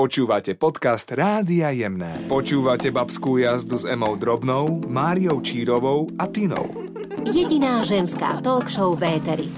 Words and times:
Počúvate 0.00 0.56
podcast 0.56 1.12
Rádia 1.12 1.68
Jemné. 1.76 2.24
Počúvate 2.24 2.88
babskú 2.88 3.36
jazdu 3.36 3.76
s 3.76 3.84
Emou 3.84 4.16
Drobnou, 4.16 4.80
Máriou 4.88 5.44
Čírovou 5.44 6.08
a 6.16 6.24
Tinou. 6.24 6.88
Jediná 7.28 7.84
ženská 7.84 8.40
talk 8.40 8.72
show 8.72 8.96
v 8.96 9.20
Éteri. 9.20 9.52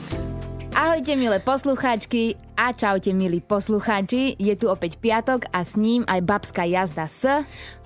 Ahojte 0.74 1.14
milé 1.14 1.38
poslucháčky, 1.38 2.34
a 2.62 2.70
čaute 2.70 3.10
milí 3.10 3.42
poslucháči, 3.42 4.38
je 4.38 4.54
tu 4.54 4.70
opäť 4.70 4.94
piatok 5.02 5.50
a 5.50 5.66
s 5.66 5.74
ním 5.74 6.06
aj 6.06 6.22
babská 6.22 6.62
jazda 6.62 7.10
s 7.10 7.26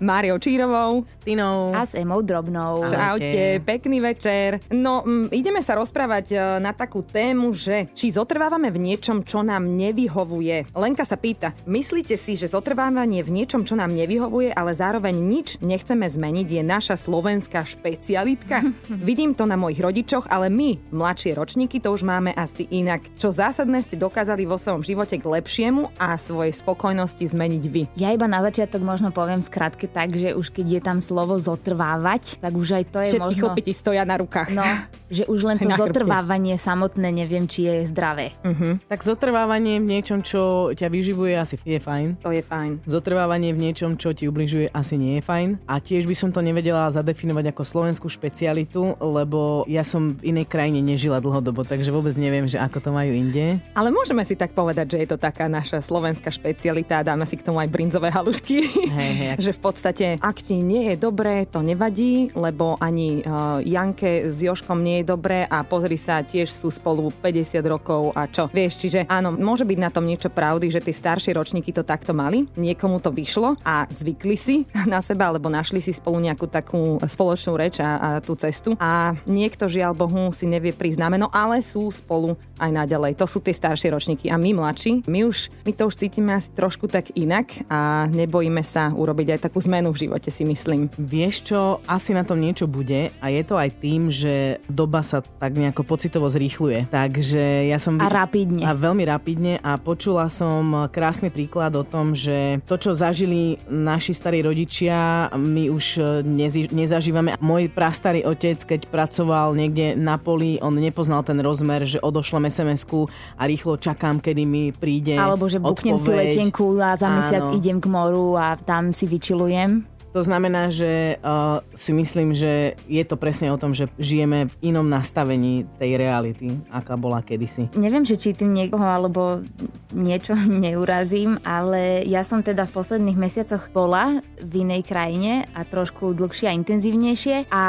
Máriou 0.04 0.36
Čírovou, 0.36 1.00
s 1.00 1.16
Tinou 1.16 1.72
a 1.72 1.88
s 1.88 1.96
Emou 1.96 2.20
Drobnou. 2.20 2.84
Čaute, 2.84 3.64
pekný 3.64 4.04
večer. 4.04 4.60
No, 4.68 5.00
m, 5.00 5.32
ideme 5.32 5.64
sa 5.64 5.80
rozprávať 5.80 6.26
e, 6.28 6.36
na 6.60 6.76
takú 6.76 7.00
tému, 7.00 7.56
že 7.56 7.88
či 7.96 8.12
zotrvávame 8.12 8.68
v 8.68 8.92
niečom, 8.92 9.24
čo 9.24 9.40
nám 9.40 9.64
nevyhovuje. 9.64 10.68
Lenka 10.76 11.08
sa 11.08 11.16
pýta, 11.16 11.56
myslíte 11.64 12.20
si, 12.20 12.36
že 12.36 12.52
zotrvávanie 12.52 13.24
v 13.24 13.32
niečom, 13.32 13.64
čo 13.64 13.80
nám 13.80 13.96
nevyhovuje, 13.96 14.52
ale 14.52 14.76
zároveň 14.76 15.16
nič 15.16 15.56
nechceme 15.64 16.04
zmeniť, 16.04 16.52
je 16.52 16.60
naša 16.60 17.00
slovenská 17.00 17.64
špecialitka? 17.64 18.60
Vidím 19.08 19.32
to 19.32 19.48
na 19.48 19.56
mojich 19.56 19.80
rodičoch, 19.80 20.28
ale 20.28 20.52
my, 20.52 20.92
mladšie 20.92 21.32
ročníky, 21.32 21.80
to 21.80 21.96
už 21.96 22.04
máme 22.04 22.36
asi 22.36 22.68
inak. 22.68 23.00
Čo 23.16 23.32
zásadné 23.32 23.80
ste 23.80 23.96
dokázali 23.96 24.44
vo 24.44 24.65
svojom 24.66 24.82
živote 24.82 25.14
k 25.14 25.22
lepšiemu 25.22 25.94
a 25.94 26.18
svojej 26.18 26.50
spokojnosti 26.50 27.22
zmeniť 27.22 27.64
vy? 27.70 27.82
Ja 27.94 28.10
iba 28.10 28.26
na 28.26 28.42
začiatok 28.42 28.82
možno 28.82 29.14
poviem 29.14 29.38
skratke 29.38 29.86
tak, 29.86 30.18
že 30.18 30.34
už 30.34 30.50
keď 30.50 30.66
je 30.66 30.80
tam 30.82 30.98
slovo 30.98 31.38
zotrvávať, 31.38 32.42
tak 32.42 32.52
už 32.52 32.82
aj 32.82 32.84
to 32.90 32.98
je 33.06 33.08
Všetky 33.14 33.34
možno... 33.34 33.42
chlopiti 33.46 33.72
stoja 33.72 34.02
na 34.02 34.18
rukách. 34.18 34.50
No, 34.50 34.66
že 35.06 35.22
už 35.30 35.46
len 35.46 35.56
to 35.62 35.70
zotrvávanie 35.70 36.58
samotné 36.58 37.14
neviem, 37.14 37.46
či 37.46 37.70
je 37.70 37.74
zdravé. 37.86 38.34
Uh-huh. 38.42 38.82
Tak 38.90 39.06
zotrvávanie 39.06 39.78
v 39.78 39.86
niečom, 39.86 40.26
čo 40.26 40.74
ťa 40.74 40.90
vyživuje, 40.90 41.38
asi 41.38 41.54
je 41.62 41.78
fajn. 41.78 42.26
To 42.26 42.34
je 42.34 42.42
fajn. 42.42 42.82
Zotrvávanie 42.90 43.54
v 43.54 43.70
niečom, 43.70 43.94
čo 43.94 44.10
ti 44.10 44.26
ubližuje, 44.26 44.66
asi 44.74 44.98
nie 44.98 45.18
je 45.18 45.22
fajn. 45.22 45.48
A 45.70 45.78
tiež 45.78 46.10
by 46.10 46.14
som 46.18 46.34
to 46.34 46.42
nevedela 46.42 46.90
zadefinovať 46.90 47.54
ako 47.54 47.62
slovenskú 47.62 48.10
špecialitu, 48.10 48.98
lebo 48.98 49.62
ja 49.70 49.86
som 49.86 50.18
v 50.18 50.34
inej 50.34 50.50
krajine 50.50 50.82
nežila 50.82 51.22
dlhodobo, 51.22 51.62
takže 51.62 51.94
vôbec 51.94 52.18
neviem, 52.18 52.50
že 52.50 52.58
ako 52.58 52.82
to 52.82 52.90
majú 52.90 53.14
inde. 53.14 53.62
Ale 53.78 53.94
môžeme 53.94 54.26
si 54.26 54.34
tak 54.34 54.45
povedať, 54.52 54.94
že 54.94 54.98
je 55.02 55.08
to 55.14 55.18
taká 55.18 55.48
naša 55.48 55.80
slovenská 55.80 56.28
špecialita 56.28 57.06
dáme 57.06 57.22
si 57.24 57.38
k 57.38 57.46
tomu 57.46 57.62
aj 57.62 57.70
brinzové 57.70 58.10
halušky. 58.10 58.66
Hej, 58.90 59.12
hej, 59.14 59.34
že 59.44 59.54
v 59.54 59.60
podstate, 59.62 60.06
ak 60.18 60.42
ti 60.42 60.58
nie 60.58 60.92
je 60.92 60.96
dobré, 60.98 61.46
to 61.46 61.62
nevadí, 61.62 62.34
lebo 62.34 62.74
ani 62.82 63.22
uh, 63.22 63.62
Janke 63.62 64.28
s 64.30 64.42
Joškom 64.42 64.82
nie 64.82 65.02
je 65.02 65.10
dobré 65.10 65.46
a 65.46 65.62
pozri 65.62 65.94
sa, 65.94 66.26
tiež 66.26 66.50
sú 66.50 66.68
spolu 66.68 67.14
50 67.22 67.62
rokov 67.66 68.10
a 68.18 68.26
čo. 68.26 68.50
Vieš, 68.50 68.72
čiže 68.82 69.00
áno, 69.06 69.30
môže 69.32 69.62
byť 69.62 69.78
na 69.78 69.90
tom 69.90 70.04
niečo 70.04 70.28
pravdy, 70.28 70.68
že 70.68 70.82
tí 70.82 70.90
staršie 70.90 71.32
ročníky 71.38 71.70
to 71.70 71.86
takto 71.86 72.10
mali, 72.10 72.50
niekomu 72.58 72.98
to 72.98 73.14
vyšlo 73.14 73.54
a 73.62 73.86
zvykli 73.86 74.36
si 74.36 74.56
na 74.92 74.98
seba, 74.98 75.30
alebo 75.30 75.46
našli 75.46 75.78
si 75.78 75.94
spolu 75.94 76.18
nejakú 76.18 76.50
takú 76.50 76.98
spoločnú 77.02 77.54
reč 77.54 77.78
a, 77.78 77.90
a 77.96 78.08
tú 78.18 78.34
cestu. 78.34 78.74
A 78.82 79.14
niekto, 79.24 79.70
žiaľ 79.70 79.94
Bohu, 79.94 80.34
si 80.34 80.44
nevie 80.44 80.74
priznamená, 80.74 81.26
no 81.26 81.32
ale 81.32 81.64
sú 81.64 81.88
spolu 81.88 82.36
aj 82.60 82.70
naďalej. 82.72 83.16
To 83.16 83.24
sú 83.24 83.40
tie 83.40 83.56
staršie 83.56 83.88
ročníky 83.92 84.28
a 84.36 84.38
my 84.38 84.52
mladší, 84.52 85.08
my 85.08 85.24
už, 85.24 85.48
my 85.64 85.72
to 85.72 85.88
už 85.88 85.96
cítime 85.96 86.36
asi 86.36 86.52
trošku 86.52 86.92
tak 86.92 87.08
inak 87.16 87.48
a 87.72 88.04
nebojíme 88.12 88.60
sa 88.60 88.92
urobiť 88.92 89.32
aj 89.32 89.48
takú 89.48 89.64
zmenu 89.64 89.96
v 89.96 90.04
živote, 90.04 90.28
si 90.28 90.44
myslím. 90.44 90.92
Vieš 91.00 91.48
čo, 91.48 91.80
asi 91.88 92.12
na 92.12 92.20
tom 92.20 92.36
niečo 92.36 92.68
bude 92.68 93.08
a 93.16 93.26
je 93.32 93.40
to 93.40 93.56
aj 93.56 93.72
tým, 93.80 94.12
že 94.12 94.60
doba 94.68 95.00
sa 95.00 95.24
tak 95.24 95.56
nejako 95.56 95.88
pocitovo 95.88 96.28
zrýchluje. 96.28 96.92
Takže 96.92 97.64
ja 97.64 97.80
som... 97.80 97.96
A 97.96 98.12
rapidne. 98.12 98.68
A 98.68 98.76
veľmi 98.76 99.08
rapidne 99.08 99.56
a 99.64 99.80
počula 99.80 100.28
som 100.28 100.84
krásny 100.92 101.32
príklad 101.32 101.72
o 101.72 101.86
tom, 101.88 102.12
že 102.12 102.60
to, 102.68 102.76
čo 102.76 102.92
zažili 102.92 103.56
naši 103.72 104.12
starí 104.12 104.44
rodičia, 104.44 105.32
my 105.32 105.72
už 105.72 105.84
nezi- 106.28 106.68
nezažívame. 106.68 107.40
Môj 107.40 107.72
prastarý 107.72 108.20
otec, 108.28 108.60
keď 108.60 108.92
pracoval 108.92 109.56
niekde 109.56 109.96
na 109.96 110.20
poli, 110.20 110.60
on 110.60 110.76
nepoznal 110.76 111.24
ten 111.24 111.40
rozmer, 111.40 111.88
že 111.88 112.04
odošlem 112.04 112.52
SMS-ku 112.52 113.08
a 113.40 113.48
rýchlo 113.48 113.80
čakám, 113.80 114.25
kedy 114.26 114.42
mi 114.42 114.74
príde 114.74 115.14
Alebo 115.14 115.46
že 115.46 115.62
buknem 115.62 115.94
si 115.94 116.02
odpoveď. 116.02 116.26
letenku 116.34 116.66
a 116.76 116.98
za 116.98 117.06
mesiac 117.08 117.46
Áno. 117.46 117.54
idem 117.54 117.78
k 117.78 117.86
moru 117.86 118.34
a 118.34 118.58
tam 118.58 118.90
si 118.90 119.06
vyčilujem. 119.06 119.86
To 120.16 120.24
znamená, 120.24 120.72
že 120.72 121.20
uh, 121.20 121.60
si 121.76 121.92
myslím, 121.92 122.32
že 122.32 122.72
je 122.88 123.04
to 123.04 123.20
presne 123.20 123.52
o 123.52 123.60
tom, 123.60 123.76
že 123.76 123.92
žijeme 124.00 124.48
v 124.48 124.72
inom 124.72 124.88
nastavení 124.88 125.68
tej 125.76 126.00
reality, 126.00 126.56
aká 126.72 126.96
bola 126.96 127.20
kedysi. 127.20 127.68
Neviem, 127.76 128.08
že 128.08 128.16
či 128.16 128.32
tým 128.32 128.56
niekoho 128.56 128.80
alebo 128.80 129.44
niečo 129.92 130.32
neurazím, 130.64 131.36
ale 131.44 132.00
ja 132.08 132.24
som 132.24 132.40
teda 132.40 132.64
v 132.64 132.80
posledných 132.80 133.20
mesiacoch 133.20 133.68
bola 133.76 134.24
v 134.40 134.64
inej 134.64 134.88
krajine 134.88 135.44
a 135.52 135.68
trošku 135.68 136.16
dlhšie 136.16 136.48
a 136.48 136.56
intenzívnejšie 136.56 137.52
a 137.52 137.64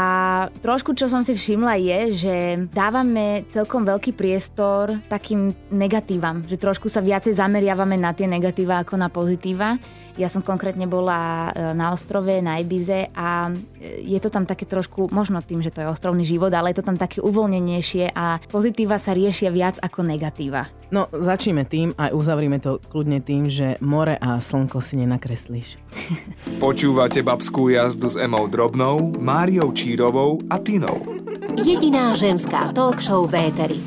trošku, 0.64 0.96
čo 0.96 1.12
som 1.12 1.28
si 1.28 1.36
všimla 1.36 1.76
je, 1.84 2.00
že 2.16 2.36
dávame 2.72 3.44
celkom 3.52 3.84
veľký 3.84 4.16
priestor 4.16 4.96
takým 5.12 5.52
negatívam, 5.68 6.48
že 6.48 6.56
trošku 6.56 6.88
sa 6.88 7.04
viacej 7.04 7.36
zameriavame 7.36 8.00
na 8.00 8.16
tie 8.16 8.24
negatíva 8.24 8.80
ako 8.80 8.96
na 8.96 9.12
pozitíva. 9.12 9.76
Ja 10.18 10.34
som 10.34 10.42
konkrétne 10.42 10.90
bola 10.90 11.54
e, 11.54 11.78
na 11.78 11.94
ostrove, 11.94 12.37
na 12.42 12.62
Ibize 12.62 13.12
a 13.14 13.50
e, 13.50 14.06
je 14.06 14.20
to 14.22 14.30
tam 14.32 14.48
také 14.48 14.66
trošku, 14.66 15.10
možno 15.14 15.42
tým, 15.44 15.62
že 15.62 15.74
to 15.74 15.84
je 15.84 15.92
ostrovný 15.92 16.24
život, 16.24 16.52
ale 16.54 16.72
je 16.72 16.82
to 16.82 16.88
tam 16.88 16.98
také 16.98 17.20
uvoľnenejšie 17.22 18.14
a 18.14 18.40
pozitíva 18.48 18.98
sa 18.98 19.14
riešia 19.14 19.54
viac 19.54 19.78
ako 19.82 20.06
negatíva. 20.06 20.70
No, 20.88 21.12
začneme 21.12 21.68
tým 21.68 21.92
a 22.00 22.16
uzavrime 22.16 22.64
to 22.64 22.80
kľudne 22.80 23.20
tým, 23.20 23.52
že 23.52 23.76
more 23.84 24.16
a 24.16 24.40
slnko 24.40 24.80
si 24.80 24.96
nenakreslíš. 25.04 25.76
Počúvate 26.64 27.20
babskú 27.22 27.68
jazdu 27.68 28.08
s 28.08 28.16
Emou 28.16 28.48
Drobnou, 28.48 29.12
Máriou 29.20 29.76
Čírovou 29.76 30.40
a 30.48 30.58
Tinou. 30.64 31.18
Jediná 31.58 32.14
ženská 32.14 32.72
talk 32.72 33.02
show 33.02 33.26
v 33.26 33.52
Éteri. 33.52 33.82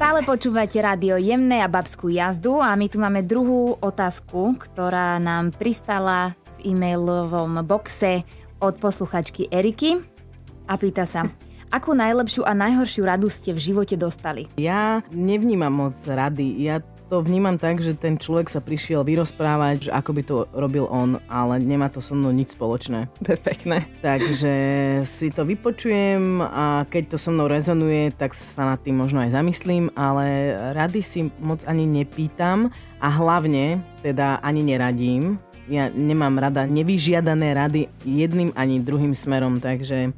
Stále 0.00 0.24
počúvate 0.24 0.80
rádio 0.80 1.20
Jemné 1.20 1.60
a 1.60 1.68
babskú 1.68 2.08
jazdu 2.08 2.56
a 2.56 2.72
my 2.72 2.88
tu 2.88 2.96
máme 2.96 3.20
druhú 3.20 3.76
otázku, 3.84 4.56
ktorá 4.56 5.20
nám 5.20 5.52
pristala 5.52 6.32
v 6.60 6.76
e-mailovom 6.76 7.64
boxe 7.64 8.20
od 8.60 8.76
posluchačky 8.76 9.48
Eriky 9.48 9.96
a 10.68 10.76
pýta 10.76 11.08
sa, 11.08 11.24
akú 11.76 11.96
najlepšiu 11.96 12.44
a 12.44 12.52
najhoršiu 12.52 13.08
radu 13.08 13.32
ste 13.32 13.56
v 13.56 13.72
živote 13.72 13.96
dostali? 13.96 14.44
Ja 14.60 15.00
nevnímam 15.08 15.72
moc 15.72 15.96
rady. 16.04 16.60
Ja 16.60 16.84
to 17.10 17.24
vnímam 17.24 17.58
tak, 17.58 17.82
že 17.82 17.98
ten 17.98 18.14
človek 18.14 18.46
sa 18.46 18.62
prišiel 18.62 19.02
vyrozprávať, 19.02 19.88
že 19.88 19.90
ako 19.90 20.10
by 20.14 20.22
to 20.22 20.36
robil 20.54 20.86
on, 20.86 21.18
ale 21.26 21.58
nemá 21.58 21.90
to 21.90 21.98
so 21.98 22.14
mnou 22.14 22.30
nič 22.30 22.54
spoločné. 22.54 23.10
To 23.26 23.34
je 23.34 23.40
pekné. 23.40 23.82
Takže 24.04 24.52
si 25.06 25.32
to 25.32 25.42
vypočujem 25.42 26.44
a 26.44 26.84
keď 26.86 27.14
to 27.14 27.16
so 27.18 27.34
mnou 27.34 27.50
rezonuje, 27.50 28.12
tak 28.14 28.36
sa 28.36 28.62
nad 28.62 28.78
tým 28.84 28.98
možno 29.00 29.22
aj 29.22 29.34
zamyslím, 29.34 29.90
ale 29.96 30.54
rady 30.76 31.00
si 31.00 31.20
moc 31.42 31.64
ani 31.64 31.88
nepýtam 31.88 32.70
a 33.00 33.08
hlavne 33.08 33.82
teda 34.04 34.38
ani 34.44 34.62
neradím. 34.62 35.38
Ja 35.70 35.86
nemám 35.94 36.34
rada 36.34 36.66
nevyžiadané 36.66 37.54
rady 37.54 37.86
jedným 38.02 38.50
ani 38.58 38.82
druhým 38.82 39.14
smerom, 39.14 39.62
takže 39.62 40.10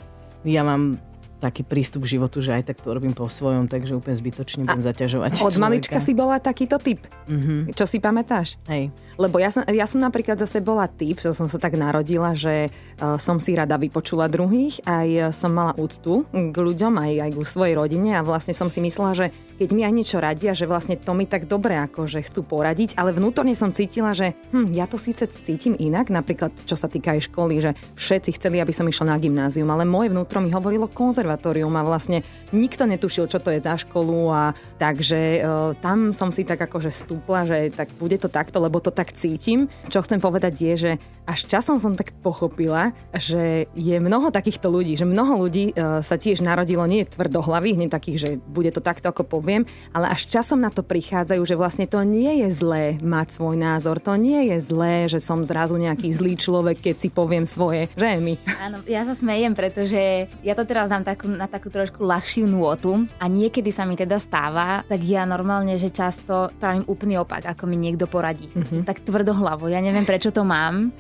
ja 0.48 0.62
mám 0.64 0.96
taký 1.42 1.66
prístup 1.66 2.06
k 2.06 2.14
životu, 2.14 2.38
že 2.38 2.54
aj 2.54 2.70
tak 2.70 2.78
to 2.78 2.94
robím 2.94 3.10
po 3.10 3.26
svojom, 3.26 3.66
takže 3.66 3.98
úplne 3.98 4.14
zbytočne 4.14 4.62
budem 4.62 4.86
zaťažovať. 4.86 5.30
Od 5.34 5.50
človeka. 5.50 5.58
malička 5.58 5.98
si 5.98 6.14
bola 6.14 6.38
takýto 6.38 6.78
typ. 6.78 7.02
Mhm. 7.26 7.74
Čo 7.74 7.90
si 7.90 7.98
pamätáš? 7.98 8.62
Hej. 8.70 8.94
Lebo 9.18 9.42
ja 9.42 9.50
som, 9.50 9.66
ja 9.66 9.86
som 9.90 9.98
napríklad 9.98 10.38
zase 10.38 10.62
bola 10.62 10.86
typ, 10.86 11.18
že 11.18 11.34
som 11.34 11.50
sa 11.50 11.58
tak 11.58 11.74
narodila, 11.74 12.38
že 12.38 12.70
uh, 12.70 13.18
som 13.18 13.42
si 13.42 13.58
rada 13.58 13.74
vypočula 13.74 14.30
druhých, 14.30 14.78
aj 14.86 15.08
uh, 15.18 15.22
som 15.34 15.50
mala 15.50 15.74
úctu 15.74 16.22
k 16.30 16.54
ľuďom, 16.54 16.94
aj, 17.02 17.12
aj 17.26 17.30
ku 17.34 17.44
svojej 17.44 17.74
rodine 17.74 18.14
a 18.14 18.22
vlastne 18.22 18.54
som 18.54 18.70
si 18.70 18.78
myslela, 18.78 19.12
že 19.18 19.26
keď 19.58 19.68
mi 19.74 19.82
aj 19.82 19.92
niečo 19.94 20.18
radia, 20.22 20.54
že 20.54 20.70
vlastne 20.70 20.94
to 20.94 21.12
mi 21.12 21.26
tak 21.26 21.50
dobre 21.50 21.74
ako, 21.76 22.06
že 22.06 22.22
chcú 22.22 22.46
poradiť, 22.46 22.94
ale 22.94 23.10
vnútorne 23.10 23.54
som 23.58 23.74
cítila, 23.74 24.14
že 24.14 24.38
hm, 24.54 24.70
ja 24.74 24.86
to 24.86 24.96
síce 24.96 25.26
cítim 25.42 25.74
inak, 25.74 26.08
napríklad 26.08 26.54
čo 26.62 26.78
sa 26.78 26.86
týka 26.86 27.14
aj 27.18 27.30
školy, 27.30 27.58
že 27.58 27.70
všetci 27.98 28.38
chceli, 28.38 28.62
aby 28.62 28.70
som 28.74 28.86
išla 28.86 29.14
na 29.14 29.16
gymnázium, 29.18 29.68
ale 29.70 29.88
moje 29.88 30.10
vnútro 30.12 30.38
mi 30.38 30.52
hovorilo 30.52 30.86
konzervatórium 31.32 31.72
a 31.76 31.82
vlastne 31.86 32.20
nikto 32.52 32.84
netušil, 32.84 33.24
čo 33.32 33.40
to 33.40 33.48
je 33.48 33.64
za 33.64 33.80
školu 33.80 34.28
a 34.28 34.42
takže 34.76 35.40
uh, 35.40 35.72
tam 35.80 36.12
som 36.12 36.28
si 36.28 36.44
tak 36.44 36.60
akože 36.60 36.92
stúpla, 36.92 37.48
že 37.48 37.72
tak 37.72 37.88
bude 37.96 38.20
to 38.20 38.28
takto, 38.28 38.60
lebo 38.60 38.76
to 38.84 38.92
tak 38.92 39.16
cítim. 39.16 39.72
Čo 39.88 40.04
chcem 40.04 40.20
povedať 40.20 40.52
je, 40.60 40.74
že 40.76 40.92
až 41.24 41.48
časom 41.48 41.80
som 41.80 41.96
tak 41.96 42.12
pochopila, 42.20 42.92
že 43.16 43.70
je 43.72 43.96
mnoho 43.96 44.28
takýchto 44.28 44.68
ľudí, 44.68 45.00
že 45.00 45.08
mnoho 45.08 45.48
ľudí 45.48 45.72
uh, 45.72 46.04
sa 46.04 46.20
tiež 46.20 46.44
narodilo 46.44 46.84
nie 46.84 47.08
tvrdohlavých, 47.08 47.80
nie 47.80 47.88
takých, 47.88 48.18
že 48.18 48.30
bude 48.36 48.68
to 48.68 48.84
takto, 48.84 49.08
ako 49.08 49.24
poviem, 49.24 49.64
ale 49.96 50.12
až 50.12 50.28
časom 50.28 50.60
na 50.60 50.68
to 50.68 50.84
prichádzajú, 50.84 51.40
že 51.48 51.56
vlastne 51.56 51.88
to 51.88 52.04
nie 52.04 52.44
je 52.44 52.48
zlé 52.52 53.00
mať 53.00 53.40
svoj 53.40 53.56
názor, 53.56 53.96
to 54.02 54.20
nie 54.20 54.52
je 54.52 54.56
zlé, 54.60 55.08
že 55.08 55.22
som 55.22 55.40
zrazu 55.40 55.80
nejaký 55.80 56.12
zlý 56.12 56.36
človek, 56.36 56.84
keď 56.84 56.96
si 57.00 57.08
poviem 57.08 57.48
svoje, 57.48 57.88
že 57.96 58.20
mi. 58.20 58.36
Áno, 58.60 58.84
ja 58.84 59.06
sa 59.08 59.16
smejem, 59.16 59.56
pretože 59.56 60.28
ja 60.44 60.52
to 60.52 60.66
teraz 60.66 60.90
dám 60.90 61.06
tak 61.06 61.21
takú, 61.22 61.38
na 61.38 61.46
takú 61.46 61.68
trošku 61.70 62.02
ľahšiu 62.02 62.50
nôtu 62.50 63.06
a 63.22 63.30
niekedy 63.30 63.70
sa 63.70 63.86
mi 63.86 63.94
teda 63.94 64.18
stáva, 64.18 64.82
tak 64.90 64.98
ja 65.06 65.22
normálne, 65.22 65.78
že 65.78 65.94
často 65.94 66.50
pravím 66.58 66.82
úplný 66.90 67.22
opak, 67.22 67.46
ako 67.46 67.70
mi 67.70 67.78
niekto 67.78 68.10
poradí. 68.10 68.50
Mm-hmm. 68.50 68.82
Tak 68.82 69.06
tvrdohlavo, 69.06 69.70
ja 69.70 69.78
neviem 69.78 70.02
prečo 70.02 70.34
to 70.34 70.42
mám, 70.42 70.90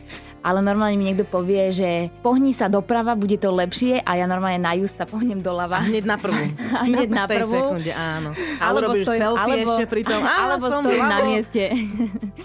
ale 0.42 0.58
normálne 0.58 0.94
mi 0.94 1.06
niekto 1.06 1.22
povie, 1.22 1.70
že 1.70 1.90
pohni 2.18 2.50
sa 2.50 2.66
doprava, 2.66 3.14
bude 3.14 3.34
to 3.34 3.48
lepšie 3.48 3.98
a 3.98 4.10
ja 4.14 4.26
normálne 4.26 4.58
na 4.58 4.74
just 4.74 4.94
sa 4.94 5.04
pohnem 5.04 5.38
doľava. 5.38 5.78
A 5.78 5.86
hneď 5.86 6.04
na 6.04 6.16
prvú. 6.16 6.42
A 6.78 6.82
hneď 6.82 7.08
na, 7.14 7.16
na 7.16 7.24
prvú. 7.26 7.52
sekunde, 7.52 7.90
áno. 7.90 8.30
A 8.58 8.62
Alebo 8.64 8.90
urobíš 8.90 9.04
stojím- 9.04 9.22
selfie 9.22 9.42
alebo- 9.54 9.70
ešte 9.70 9.84
pri 9.86 10.02
tom. 10.02 10.20
Á, 10.20 10.34
alebo 10.44 10.64
som 10.66 10.82
stojím 10.82 11.06
na 11.06 11.18
mieste. 11.22 11.62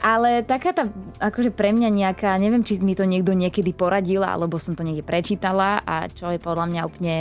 Ale 0.00 0.40
taká 0.42 0.72
tá, 0.72 0.84
akože 1.18 1.50
pre 1.50 1.70
mňa 1.70 1.88
nejaká, 1.90 2.32
neviem, 2.34 2.60
či 2.60 2.80
mi 2.80 2.92
to 2.92 3.04
niekto 3.04 3.32
niekedy 3.32 3.70
poradil, 3.70 4.22
alebo 4.22 4.56
som 4.56 4.72
to 4.72 4.80
niekde 4.80 5.02
prečítala 5.02 5.84
a 5.84 6.08
čo 6.08 6.30
je 6.30 6.40
podľa 6.40 6.66
mňa 6.66 6.82
úplne 6.82 7.16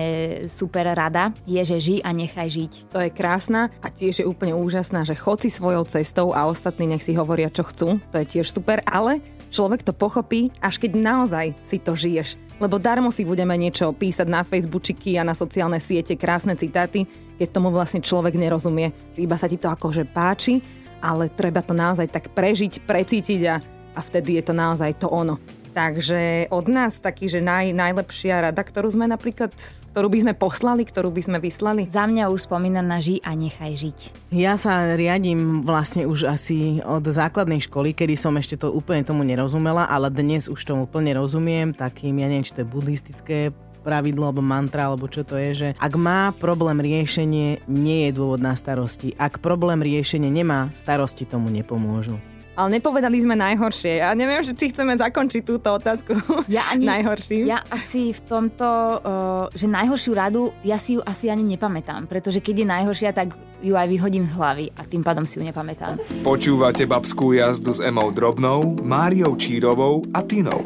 super 0.48 0.88
rada, 0.88 1.36
je, 1.44 1.60
že 1.60 1.78
ži 1.78 1.96
a 2.00 2.12
nechaj 2.12 2.48
žiť. 2.48 2.72
To 2.90 3.00
je 3.00 3.12
krásna 3.12 3.68
a 3.80 3.88
tiež 3.90 4.24
je 4.24 4.26
úplne 4.26 4.56
úžasná, 4.56 5.04
že 5.04 5.12
chod 5.14 5.40
si 5.40 5.50
svojou 5.50 5.84
cestou 5.86 6.32
a 6.32 6.48
ostatní 6.48 6.88
nech 6.88 7.04
si 7.04 7.12
hovoria, 7.14 7.50
čo 7.50 7.64
chcú. 7.64 8.00
To 8.06 8.18
je 8.18 8.28
tiež 8.30 8.48
super, 8.48 8.80
ale 8.86 9.20
človek 9.50 9.84
to 9.86 9.94
pochopí, 9.94 10.54
až 10.62 10.80
keď 10.80 10.92
naozaj 10.96 11.46
si 11.66 11.78
to 11.82 11.94
žiješ. 11.98 12.38
Lebo 12.60 12.76
darmo 12.76 13.10
si 13.10 13.24
budeme 13.24 13.56
niečo 13.56 13.96
písať 13.96 14.28
na 14.28 14.44
Facebookiky 14.44 15.16
a 15.16 15.28
na 15.28 15.34
sociálne 15.34 15.80
siete, 15.80 16.20
krásne 16.20 16.56
citáty, 16.60 17.08
keď 17.40 17.48
tomu 17.56 17.72
vlastne 17.72 18.04
človek 18.04 18.36
nerozumie. 18.36 18.92
Iba 19.16 19.40
sa 19.40 19.48
ti 19.48 19.56
to 19.56 19.72
akože 19.72 20.08
páči, 20.12 20.60
ale 21.00 21.32
treba 21.32 21.64
to 21.64 21.72
naozaj 21.72 22.12
tak 22.12 22.32
prežiť, 22.36 22.84
precítiť 22.84 23.42
a, 23.48 23.56
a 23.96 24.00
vtedy 24.04 24.40
je 24.40 24.44
to 24.44 24.54
naozaj 24.54 24.92
to 25.00 25.08
ono. 25.08 25.59
Takže 25.74 26.50
od 26.50 26.66
nás 26.66 26.98
taký, 26.98 27.30
že 27.30 27.40
naj, 27.40 27.72
najlepšia 27.78 28.50
rada, 28.50 28.62
ktorú 28.66 28.90
sme 28.90 29.06
napríklad, 29.06 29.54
ktorú 29.94 30.08
by 30.10 30.20
sme 30.26 30.34
poslali, 30.34 30.82
ktorú 30.84 31.14
by 31.14 31.22
sme 31.22 31.38
vyslali. 31.38 31.86
Za 31.90 32.10
mňa 32.10 32.34
už 32.34 32.50
spomínaná 32.50 32.98
ži 33.00 33.22
a 33.22 33.38
nechaj 33.38 33.74
žiť. 33.78 33.98
Ja 34.34 34.58
sa 34.58 34.98
riadím 34.98 35.62
vlastne 35.62 36.10
už 36.10 36.26
asi 36.30 36.82
od 36.82 37.06
základnej 37.06 37.62
školy, 37.62 37.94
kedy 37.94 38.18
som 38.18 38.34
ešte 38.38 38.58
to 38.58 38.74
úplne 38.74 39.06
tomu 39.06 39.22
nerozumela, 39.22 39.86
ale 39.86 40.10
dnes 40.10 40.50
už 40.50 40.62
tomu 40.66 40.90
úplne 40.90 41.14
rozumiem, 41.14 41.74
takým, 41.74 42.18
ja 42.18 42.28
neviem, 42.28 42.46
či 42.46 42.58
to 42.58 42.66
je 42.66 42.72
buddhistické 42.72 43.38
pravidlo 43.80 44.28
alebo 44.28 44.44
mantra, 44.44 44.92
alebo 44.92 45.08
čo 45.08 45.24
to 45.24 45.40
je, 45.40 45.52
že 45.56 45.70
ak 45.80 45.94
má 45.96 46.36
problém 46.36 46.84
riešenie, 46.84 47.64
nie 47.66 48.00
je 48.10 48.12
dôvod 48.12 48.44
na 48.44 48.54
starosti. 48.54 49.16
Ak 49.16 49.40
problém 49.40 49.80
riešenie 49.80 50.28
nemá, 50.28 50.70
starosti 50.76 51.24
tomu 51.24 51.48
nepomôžu. 51.48 52.20
Ale 52.60 52.76
nepovedali 52.76 53.24
sme 53.24 53.40
najhoršie. 53.40 54.04
Ja 54.04 54.12
neviem, 54.12 54.44
že 54.44 54.52
či 54.52 54.68
chceme 54.68 54.92
zakončiť 55.00 55.48
túto 55.48 55.80
otázku 55.80 56.12
Ja 56.52 56.68
ani, 56.68 56.92
najhorším. 56.92 57.48
Ja 57.48 57.64
asi 57.72 58.12
v 58.12 58.20
tomto, 58.28 58.68
uh, 59.00 59.48
že 59.56 59.72
najhoršiu 59.72 60.12
radu, 60.12 60.52
ja 60.68 60.76
si 60.76 61.00
ju 61.00 61.02
asi 61.08 61.32
ani 61.32 61.48
nepamätám, 61.56 62.12
pretože 62.12 62.44
keď 62.44 62.56
je 62.60 62.68
najhoršia, 62.68 63.16
tak 63.16 63.32
ju 63.64 63.80
aj 63.80 63.88
vyhodím 63.88 64.28
z 64.28 64.36
hlavy 64.36 64.66
a 64.76 64.84
tým 64.84 65.08
pádom 65.08 65.24
si 65.24 65.40
ju 65.40 65.48
nepamätám. 65.48 66.04
Počúvate 66.20 66.84
babskú 66.84 67.32
jazdu 67.32 67.72
s 67.72 67.80
Emou 67.80 68.12
Drobnou, 68.12 68.76
Máriou 68.84 69.40
Čírovou 69.40 70.04
a 70.12 70.20
Tinou. 70.20 70.60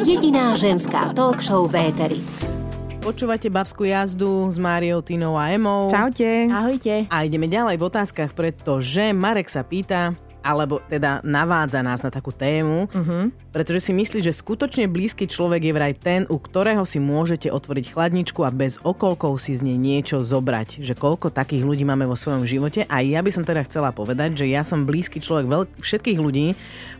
Jediná 0.00 0.56
ženská 0.56 1.12
talk 1.12 1.44
show 1.44 1.68
v 1.68 1.92
éteri. 1.92 2.20
Počúvate 3.04 3.52
babskú 3.52 3.84
jazdu 3.86 4.48
s 4.48 4.56
Máriou, 4.56 5.04
Tinou 5.04 5.36
a 5.36 5.52
Emou. 5.52 5.92
Čaute. 5.92 6.48
Ahojte. 6.48 7.06
A 7.06 7.22
ideme 7.22 7.46
ďalej 7.46 7.76
v 7.78 7.86
otázkach, 7.86 8.34
pretože 8.34 9.14
Marek 9.14 9.46
sa 9.46 9.62
pýta, 9.62 10.16
alebo 10.46 10.78
teda 10.86 11.18
navádza 11.26 11.82
nás 11.82 12.06
na 12.06 12.10
takú 12.14 12.30
tému, 12.30 12.86
uh-huh. 12.86 13.34
Pretože 13.56 13.88
si 13.88 13.96
myslí, 13.96 14.20
že 14.20 14.36
skutočne 14.36 14.84
blízky 14.84 15.24
človek 15.24 15.64
je 15.64 15.72
vraj 15.72 15.96
ten, 15.96 16.28
u 16.28 16.36
ktorého 16.36 16.84
si 16.84 17.00
môžete 17.00 17.48
otvoriť 17.48 17.96
chladničku 17.96 18.44
a 18.44 18.52
bez 18.52 18.76
okolkov 18.84 19.40
si 19.40 19.56
z 19.56 19.64
nej 19.64 19.80
niečo 19.80 20.20
zobrať. 20.20 20.84
Že 20.84 20.92
koľko 20.92 21.32
takých 21.32 21.64
ľudí 21.64 21.88
máme 21.88 22.04
vo 22.04 22.12
svojom 22.12 22.44
živote. 22.44 22.84
A 22.84 23.00
ja 23.00 23.24
by 23.24 23.32
som 23.32 23.48
teda 23.48 23.64
chcela 23.64 23.96
povedať, 23.96 24.44
že 24.44 24.52
ja 24.52 24.60
som 24.60 24.84
blízky 24.84 25.24
človek 25.24 25.48
veľk- 25.48 25.72
všetkých 25.80 26.20
ľudí, 26.20 26.52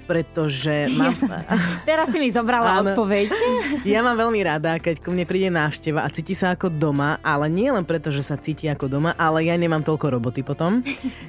pretože 0.08 0.88
mám... 0.96 1.12
Ja 1.12 1.12
som, 1.12 1.28
teraz 1.92 2.08
si 2.08 2.16
mi 2.16 2.32
zobrala 2.32 2.80
Áno. 2.80 2.96
odpoveď. 2.96 3.28
Ja 3.84 4.00
mám 4.00 4.16
veľmi 4.16 4.40
rada, 4.40 4.80
keď 4.80 5.04
ku 5.04 5.12
mne 5.12 5.28
príde 5.28 5.52
návšteva 5.52 6.02
a 6.02 6.08
cíti 6.08 6.32
sa 6.32 6.56
ako 6.56 6.72
doma, 6.72 7.20
ale 7.20 7.52
nie 7.52 7.68
len 7.68 7.84
preto, 7.84 8.08
že 8.08 8.24
sa 8.24 8.40
cíti 8.40 8.66
ako 8.66 8.88
doma, 8.88 9.12
ale 9.14 9.44
ja 9.44 9.54
nemám 9.54 9.84
toľko 9.84 10.16
roboty 10.16 10.40
potom. 10.40 10.80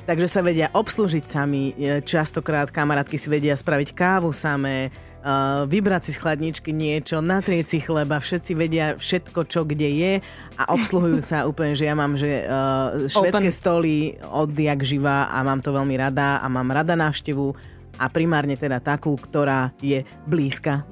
Takže 0.08 0.28
sa 0.32 0.40
vedia 0.40 0.72
obslužiť 0.72 1.26
sami. 1.28 1.76
E, 1.76 2.00
Častokrát 2.02 2.72
kamarátky 2.72 3.20
si 3.20 3.28
vedia 3.28 3.54
spraviť 3.54 3.94
kávu 3.94 4.32
samé, 4.32 4.90
uh, 5.28 5.68
vybrať 5.68 6.08
si 6.08 6.12
z 6.16 6.22
chladničky 6.24 6.72
niečo, 6.72 7.20
natrieť 7.20 7.66
si 7.68 7.78
chleba, 7.84 8.24
všetci 8.24 8.52
vedia 8.56 8.96
všetko, 8.96 9.44
čo 9.52 9.68
kde 9.68 9.90
je 9.92 10.14
a 10.56 10.64
obsluhujú 10.72 11.20
sa 11.20 11.44
úplne, 11.44 11.76
že 11.76 11.84
ja 11.84 11.96
mám 12.00 12.16
že 12.16 12.48
uh, 12.48 13.12
švedské 13.12 13.52
stoly 13.52 14.16
odjak 14.24 14.88
živá 14.88 15.28
a 15.28 15.44
mám 15.44 15.60
to 15.60 15.76
veľmi 15.76 16.00
rada 16.00 16.40
a 16.40 16.48
mám 16.48 16.72
rada 16.72 16.96
návštevu 16.96 17.76
a 17.98 18.06
primárne 18.08 18.54
teda 18.54 18.78
takú, 18.78 19.18
ktorá 19.18 19.74
je 19.82 20.06
blízka. 20.30 20.86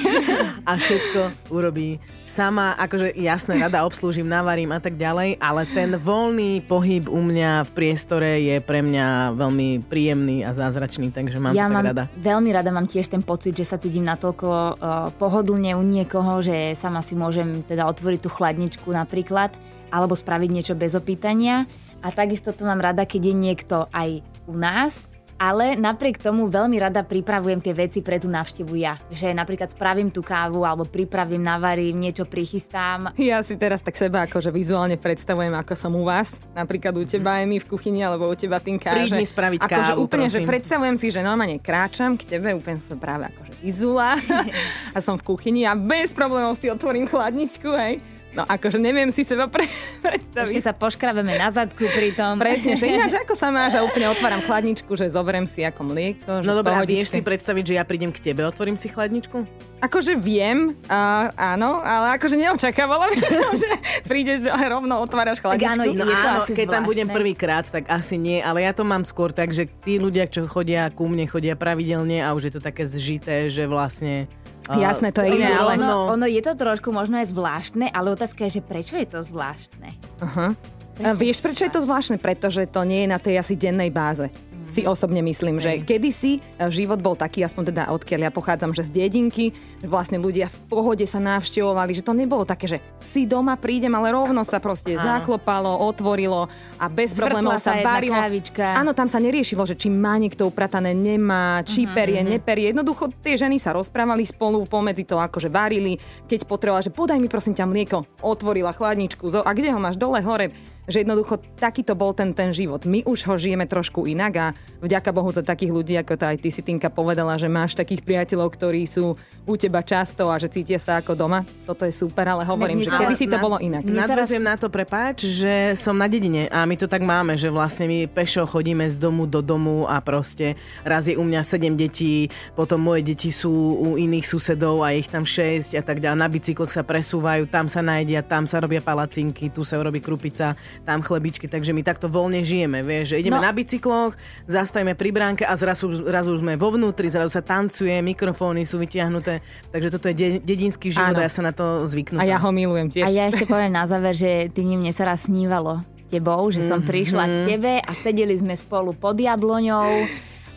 a 0.68 0.80
všetko 0.80 1.52
urobí 1.52 2.00
sama. 2.24 2.72
Akože 2.80 3.12
jasné, 3.18 3.60
rada 3.60 3.84
obslúžim, 3.84 4.24
navarím 4.24 4.72
a 4.72 4.80
tak 4.80 4.96
ďalej, 4.96 5.36
ale 5.38 5.68
ten 5.70 5.94
voľný 5.98 6.64
pohyb 6.64 7.06
u 7.10 7.20
mňa 7.20 7.68
v 7.68 7.70
priestore 7.76 8.40
je 8.40 8.56
pre 8.64 8.80
mňa 8.80 9.36
veľmi 9.36 9.84
príjemný 9.84 10.46
a 10.46 10.56
zázračný, 10.56 11.12
takže 11.12 11.36
mám 11.42 11.52
ja 11.52 11.68
to 11.68 11.74
tak 11.74 11.76
mám, 11.76 11.86
rada. 11.92 12.04
veľmi 12.16 12.50
rada 12.50 12.70
mám 12.72 12.88
tiež 12.88 13.12
ten 13.12 13.20
pocit, 13.20 13.52
že 13.52 13.68
sa 13.68 13.76
cítim 13.76 14.06
natoľko 14.06 14.48
uh, 14.48 14.74
pohodlne 15.20 15.76
u 15.76 15.82
niekoho, 15.84 16.40
že 16.40 16.72
sama 16.78 17.04
si 17.04 17.12
môžem 17.12 17.60
teda 17.66 17.84
otvoriť 17.84 18.20
tú 18.24 18.30
chladničku 18.32 18.88
napríklad, 18.88 19.52
alebo 19.92 20.16
spraviť 20.16 20.48
niečo 20.50 20.74
bez 20.74 20.96
opýtania. 20.96 21.68
A 22.04 22.12
takisto 22.12 22.52
to 22.52 22.68
mám 22.68 22.84
rada, 22.84 23.08
keď 23.08 23.32
je 23.32 23.34
niekto 23.36 23.76
aj 23.88 24.20
u 24.44 24.54
nás, 24.60 25.08
ale 25.38 25.74
napriek 25.74 26.22
tomu 26.22 26.46
veľmi 26.46 26.78
rada 26.78 27.02
pripravujem 27.02 27.60
tie 27.60 27.74
veci 27.74 27.98
pre 28.00 28.22
tú 28.22 28.30
návštevu 28.30 28.74
ja. 28.78 28.94
Že 29.10 29.34
napríklad 29.34 29.74
spravím 29.74 30.08
tú 30.08 30.22
kávu, 30.22 30.62
alebo 30.62 30.86
pripravím, 30.86 31.42
navarím, 31.42 31.98
niečo 31.98 32.24
prichystám. 32.24 33.10
Ja 33.18 33.42
si 33.42 33.58
teraz 33.58 33.82
tak 33.82 33.98
seba 33.98 34.24
akože 34.26 34.54
vizuálne 34.54 34.94
predstavujem, 34.94 35.52
ako 35.54 35.74
som 35.74 35.92
u 35.98 36.06
vás, 36.06 36.38
napríklad 36.54 36.94
u 36.94 37.04
teba 37.04 37.42
Emi 37.42 37.58
v 37.58 37.66
kuchyni, 37.66 38.06
alebo 38.06 38.30
u 38.30 38.36
teba 38.38 38.62
Tinka. 38.62 38.94
Príď 38.94 39.14
že, 39.14 39.18
mi 39.18 39.26
spraviť 39.26 39.60
akože 39.66 39.92
kávu, 39.94 40.00
úplne, 40.00 40.26
že 40.30 40.40
prosím. 40.42 40.50
predstavujem 40.50 40.96
si, 41.00 41.06
že 41.10 41.20
normálne 41.20 41.58
kráčam 41.58 42.14
k 42.14 42.38
tebe, 42.38 42.54
úplne 42.54 42.78
som 42.78 42.96
práve 42.96 43.28
akože 43.28 43.52
vyzula 43.58 44.16
a 44.96 44.98
som 45.02 45.18
v 45.18 45.22
kuchyni 45.26 45.66
a 45.66 45.74
bez 45.74 46.14
problémov 46.14 46.54
si 46.56 46.70
otvorím 46.70 47.10
chladničku, 47.10 47.70
hej. 47.74 48.13
No 48.34 48.42
akože 48.42 48.82
neviem 48.82 49.14
si 49.14 49.22
seba 49.22 49.46
pre, 49.46 49.62
predstaviť. 50.04 50.50
Ešte 50.50 50.60
sa 50.60 50.74
poškrabeme 50.74 51.38
na 51.38 51.54
zadku 51.54 51.86
pri 51.86 52.10
tom. 52.10 52.36
Presne, 52.36 52.74
že 52.74 52.90
ináč 52.98 53.14
ako 53.14 53.38
sa 53.38 53.54
máš 53.54 53.78
a 53.78 53.86
úplne 53.86 54.10
otváram 54.10 54.42
chladničku, 54.42 54.90
že 54.92 55.06
zoberiem 55.06 55.46
si 55.46 55.62
ako 55.62 55.80
mlieko. 55.86 56.42
že 56.42 56.46
No 56.46 56.58
dobré, 56.58 56.74
a 56.74 56.82
vieš 56.82 57.14
si 57.14 57.22
predstaviť, 57.22 57.64
že 57.64 57.74
ja 57.78 57.86
prídem 57.86 58.10
k 58.10 58.18
tebe, 58.18 58.42
otvorím 58.42 58.74
si 58.74 58.90
chladničku? 58.90 59.46
Akože 59.78 60.16
viem, 60.16 60.74
a, 60.90 61.30
áno, 61.54 61.78
ale 61.78 62.18
akože 62.18 62.34
neočakávala 62.34 63.06
by 63.06 63.18
som, 63.22 63.54
že 63.62 63.70
prídeš 64.02 64.50
a 64.50 64.58
rovno 64.66 64.98
otváraš 64.98 65.38
chladničku. 65.38 65.70
áno, 65.70 65.82
No 65.94 66.02
Je 66.02 66.16
to 66.16 66.26
áno, 66.26 66.40
asi 66.42 66.52
keď 66.52 66.66
tam 66.66 66.82
zvláštne. 66.82 66.90
budem 66.90 67.08
prvýkrát, 67.08 67.64
tak 67.70 67.86
asi 67.86 68.18
nie, 68.18 68.42
ale 68.42 68.66
ja 68.66 68.74
to 68.74 68.82
mám 68.82 69.06
skôr 69.06 69.30
tak, 69.30 69.54
že 69.54 69.70
tí 69.86 70.02
ľudia, 70.02 70.26
čo 70.26 70.50
chodia 70.50 70.90
ku 70.90 71.06
mne, 71.06 71.30
chodia 71.30 71.54
pravidelne 71.54 72.18
a 72.18 72.34
už 72.34 72.50
je 72.50 72.52
to 72.56 72.60
také 72.60 72.82
zžité, 72.82 73.46
že 73.46 73.70
vlastne... 73.70 74.26
Jasné, 74.64 75.12
to 75.12 75.20
je 75.20 75.36
iné, 75.36 75.52
ale- 75.52 75.76
Ono, 75.76 76.16
ono 76.16 76.24
je 76.24 76.40
to 76.40 76.56
trošku 76.56 76.88
možno 76.88 77.20
aj 77.20 77.28
zvláštne, 77.28 77.92
ale 77.92 78.16
otázka 78.16 78.48
je, 78.48 78.58
že 78.58 78.62
prečo 78.64 78.96
je 78.96 79.04
to 79.04 79.20
zvláštne? 79.20 79.92
Aha. 80.24 80.56
A 81.04 81.10
vieš, 81.12 81.42
prečo 81.42 81.66
je 81.66 81.72
to 81.74 81.82
zvláštne? 81.82 82.22
Pretože 82.22 82.70
to 82.70 82.86
nie 82.86 83.04
je 83.04 83.08
na 83.10 83.18
tej 83.18 83.42
asi 83.42 83.58
dennej 83.58 83.90
báze. 83.90 84.30
Si 84.68 84.82
osobne 84.88 85.20
myslím, 85.20 85.60
že 85.60 85.84
kedysi 85.84 86.40
e, 86.40 86.68
život 86.72 86.98
bol 86.98 87.14
taký, 87.14 87.44
aspoň 87.44 87.64
teda 87.70 87.82
odkiaľ 87.92 88.20
ja 88.26 88.32
pochádzam, 88.32 88.72
že 88.72 88.88
z 88.88 89.04
dedinky, 89.04 89.52
že 89.80 89.86
vlastne 89.86 90.16
ľudia 90.16 90.48
v 90.48 90.58
pohode 90.72 91.04
sa 91.04 91.20
navštevovali, 91.20 91.92
že 91.92 92.02
to 92.02 92.16
nebolo 92.16 92.48
také, 92.48 92.66
že 92.66 92.78
si 92.98 93.28
doma 93.28 93.54
prídem, 93.60 93.92
ale 93.92 94.16
rovno 94.16 94.42
sa 94.42 94.58
proste 94.58 94.96
Áno. 94.96 95.04
zaklopalo, 95.04 95.84
otvorilo 95.84 96.48
a 96.80 96.86
bez 96.88 97.12
Zvrtla 97.12 97.40
problémov 97.40 97.52
sa 97.60 97.70
sa 97.70 97.72
jedna 97.78 97.92
varilo. 97.92 98.16
kávička. 98.16 98.64
Áno, 98.74 98.90
tam 98.96 99.08
sa 99.08 99.20
neriešilo, 99.20 99.62
že 99.68 99.76
či 99.76 99.92
má 99.92 100.16
niekto 100.16 100.48
upratané, 100.48 100.96
nemá, 100.96 101.60
či 101.62 101.84
perie, 101.84 102.24
neperie. 102.24 102.72
Jednoducho 102.72 103.12
tie 103.20 103.36
ženy 103.36 103.60
sa 103.60 103.76
rozprávali 103.76 104.24
spolu, 104.24 104.64
pomedzi 104.64 105.04
to 105.04 105.20
akože 105.20 105.52
varili. 105.52 106.00
Keď 106.26 106.48
potrebovala, 106.48 106.82
že 106.82 106.90
podaj 106.90 107.20
mi 107.20 107.28
prosím 107.28 107.52
ťa 107.54 107.68
mlieko, 107.68 108.08
otvorila 108.24 108.72
chladničku, 108.72 109.28
a 109.44 109.50
kde 109.52 109.70
ho 109.70 109.80
máš 109.80 110.00
dole, 110.00 110.24
hore, 110.24 110.50
že 110.84 111.00
jednoducho 111.00 111.40
takýto 111.54 111.92
bol 111.92 112.12
ten, 112.12 112.30
ten 112.30 112.50
život. 112.50 112.84
My 112.84 113.02
už 113.02 113.24
ho 113.24 113.34
žijeme 113.34 113.64
trošku 113.64 114.04
inak 114.04 114.32
a 114.34 114.46
vďaka 114.78 115.10
Bohu 115.10 115.28
za 115.28 115.40
takých 115.40 115.72
ľudí, 115.72 115.94
ako 115.96 116.14
to 116.14 116.24
aj 116.26 116.36
ty 116.38 116.48
si 116.48 116.60
Tinka 116.60 116.88
povedala, 116.88 117.34
že 117.34 117.46
máš 117.46 117.72
takých 117.72 118.02
priateľov, 118.02 118.48
ktorí 118.50 118.84
sú 118.84 119.16
u 119.42 119.54
teba 119.54 119.80
často 119.80 120.28
a 120.28 120.36
že 120.36 120.48
cítia 120.48 120.76
sa 120.76 120.98
ako 120.98 121.16
doma. 121.16 121.40
Toto 121.64 121.82
je 121.82 121.92
super, 121.92 122.24
ale 122.26 122.44
hovorím, 122.44 122.80
Ne, 122.80 122.84
že 122.84 122.90
ale 122.90 123.00
kedy 123.02 123.14
si 123.14 123.26
to 123.26 123.36
na- 123.36 123.42
bolo 123.42 123.56
inak. 123.58 123.82
Nadvezujem 123.82 124.40
na 124.40 124.54
to, 124.54 124.68
prepáč, 124.68 125.24
že 125.24 125.72
som 125.74 125.96
na 125.96 126.04
dedine 126.04 126.48
a 126.48 126.62
my 126.62 126.74
to 126.74 126.84
tak 126.84 127.00
máme, 127.00 127.34
že 127.34 127.48
vlastne 127.48 127.86
my 127.86 128.04
pešo 128.04 128.44
chodíme 128.44 128.84
z 128.84 128.96
domu 128.96 129.24
do 129.24 129.40
domu 129.40 129.84
a 129.84 129.98
proste 129.98 130.54
raz 130.82 131.06
je 131.06 131.16
u 131.16 131.24
mňa 131.24 131.40
7 131.40 131.74
detí, 131.74 132.28
potom 132.52 132.76
moje 132.78 133.00
deti 133.02 133.30
sú 133.30 133.50
u 133.74 133.96
iných 133.96 134.24
susedov 134.24 134.80
a 134.80 134.92
ich 134.92 135.08
tam 135.08 135.24
6 135.24 135.72
a 135.72 135.82
tak 135.82 135.98
ďalej. 135.98 136.16
Na 136.16 136.28
bicykloch 136.28 136.68
sa 136.68 136.84
presúvajú, 136.84 137.48
tam 137.48 137.66
sa 137.66 137.80
najedia, 137.80 138.20
tam 138.20 138.44
sa 138.44 138.60
robia 138.60 138.80
palacinky, 138.80 139.48
tu 139.48 139.64
sa 139.64 139.80
robí 139.80 139.98
krupica, 139.98 140.52
tam 140.82 140.98
chlebičky, 141.00 141.46
takže 141.46 141.70
my 141.70 141.80
takto 141.80 142.04
voľne 142.04 142.42
žijeme, 142.42 142.80
vieš, 142.80 143.14
že 143.14 143.22
ideme 143.22 143.34
No. 143.34 143.42
na 143.42 143.50
bicykloch, 143.50 144.18
zastajeme 144.44 144.92
pri 144.92 145.10
bránke 145.10 145.42
a 145.42 145.54
zrazu, 145.54 145.94
zrazu 145.94 146.34
sme 146.34 146.54
vo 146.54 146.68
vnútri, 146.68 147.06
zrazu 147.06 147.30
sa 147.30 147.40
tancuje, 147.40 147.94
mikrofóny 147.96 148.62
sú 148.62 148.76
vytiahnuté, 148.76 149.38
takže 149.68 149.88
toto 149.88 150.06
je 150.06 150.14
de- 150.14 150.40
dedinský 150.40 150.90
život 150.90 151.14
Áno. 151.14 151.22
a 151.22 151.26
ja 151.26 151.30
sa 151.30 151.40
na 151.40 151.50
to 151.50 151.84
zvyknutá. 151.84 152.18
A 152.18 152.26
ja 152.26 152.36
ho 152.36 152.50
milujem 152.50 152.88
tiež. 152.88 153.04
A 153.04 153.10
ja 153.10 153.24
ešte 153.24 153.44
poviem 153.44 153.70
na 153.70 153.84
záver, 153.84 154.12
že 154.12 154.30
tým 154.48 154.74
mne 154.74 154.90
sa 154.90 155.06
raz 155.06 155.24
snívalo 155.24 155.78
s 155.96 156.06
tebou, 156.06 156.42
že 156.48 156.60
som 156.60 156.80
prišla 156.80 157.24
k 157.24 157.34
tebe 157.48 157.72
a 157.78 157.90
sedeli 157.92 158.32
sme 158.32 158.52
spolu 158.52 158.92
pod 158.92 159.14
jabloňou 159.14 160.04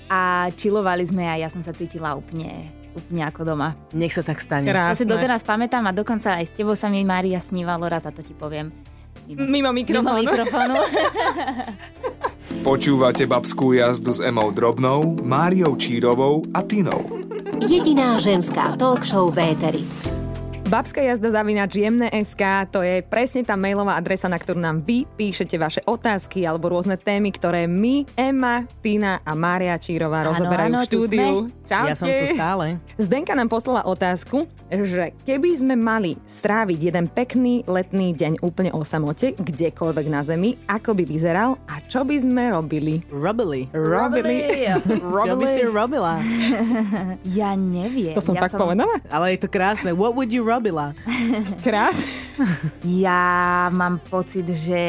a 0.07 0.21
čilovali 0.51 1.03
sme 1.03 1.23
a 1.23 1.35
ja 1.35 1.47
som 1.47 1.59
sa 1.59 1.71
cítila 1.71 2.13
úplne, 2.13 2.51
úplne 2.93 3.23
ako 3.23 3.43
doma. 3.45 3.75
Nech 3.91 4.11
sa 4.11 4.21
tak 4.21 4.39
stane. 4.39 4.63
Krásne. 4.65 4.95
si 4.95 5.05
doteraz 5.05 5.43
pamätám 5.43 5.83
a 5.83 5.91
dokonca 5.91 6.33
aj 6.33 6.45
s 6.45 6.53
tebou 6.53 6.73
sa 6.73 6.87
mi 6.87 7.03
Mária 7.03 7.37
snívalo 7.37 7.83
raz 7.83 8.03
a 8.03 8.11
to 8.11 8.19
ti 8.19 8.31
poviem. 8.31 8.71
Mimo 9.27 9.51
Mimo 9.51 9.71
mikrofónu. 9.73 10.23
mikrofónu. 10.23 10.79
Počúvate 12.67 13.27
babskú 13.27 13.75
jazdu 13.75 14.15
s 14.15 14.23
Emou 14.23 14.51
Drobnou, 14.51 15.19
Máriou 15.23 15.75
Čírovou 15.75 16.43
a 16.55 16.63
Tinou. 16.63 17.19
Jediná 17.63 18.19
ženská 18.19 18.75
talk 18.79 19.03
show 19.03 19.27
v 19.31 19.51
éteri. 19.51 19.83
Babská 20.67 20.99
jazda 20.99 21.31
zavinač 21.31 21.79
jemné.sk, 21.79 22.43
to 22.75 22.83
je 22.83 22.99
presne 22.99 23.39
tá 23.39 23.55
mailová 23.55 23.95
adresa, 23.95 24.27
na 24.27 24.35
ktorú 24.35 24.59
nám 24.59 24.83
vy 24.83 25.07
píšete 25.15 25.55
vaše 25.55 25.79
otázky 25.87 26.43
alebo 26.43 26.67
rôzne 26.67 26.99
témy, 26.99 27.31
ktoré 27.31 27.71
my, 27.71 28.03
Emma, 28.19 28.67
Tina 28.83 29.23
a 29.23 29.31
Mária 29.31 29.79
Čírová 29.79 30.27
rozoberajú 30.27 30.73
áno, 30.75 30.83
v 30.83 30.87
štúdiu. 30.91 31.35
Čaute. 31.63 31.87
Ja 31.87 31.95
som 31.95 32.11
tu 32.11 32.27
stále. 32.35 32.83
Zdenka 32.99 33.31
nám 33.31 33.47
poslala 33.47 33.87
otázku, 33.87 34.51
že 34.67 35.15
keby 35.23 35.55
sme 35.55 35.79
mali 35.79 36.19
stráviť 36.27 36.79
jeden 36.91 37.07
pekný 37.07 37.63
letný 37.63 38.11
deň 38.11 38.43
úplne 38.43 38.75
o 38.75 38.83
samote, 38.83 39.39
kdekoľvek 39.39 40.07
na 40.11 40.19
zemi, 40.27 40.59
ako 40.67 40.99
by 40.99 41.03
vyzeral 41.07 41.55
a 41.71 41.79
čo 41.87 42.03
by 42.03 42.19
sme 42.19 42.51
robili? 42.51 43.07
Robili. 43.07 43.71
Robili. 43.71 44.67
Čo 44.99 45.35
by 45.39 45.45
si 45.47 45.63
robila? 45.63 46.19
Ja 47.37 47.53
neviem. 47.53 48.17
To 48.17 48.23
som 48.23 48.33
ja 48.33 48.47
tak 48.47 48.57
povedala? 48.57 48.97
Ale 49.11 49.35
je 49.35 49.45
to 49.45 49.49
krásne. 49.51 49.93
What 49.93 50.17
would 50.17 50.33
you 50.33 50.41
robila? 50.57 50.97
Krás. 51.65 52.01
Ja 52.81 53.69
mám 53.69 54.01
pocit, 54.01 54.49
že 54.49 54.81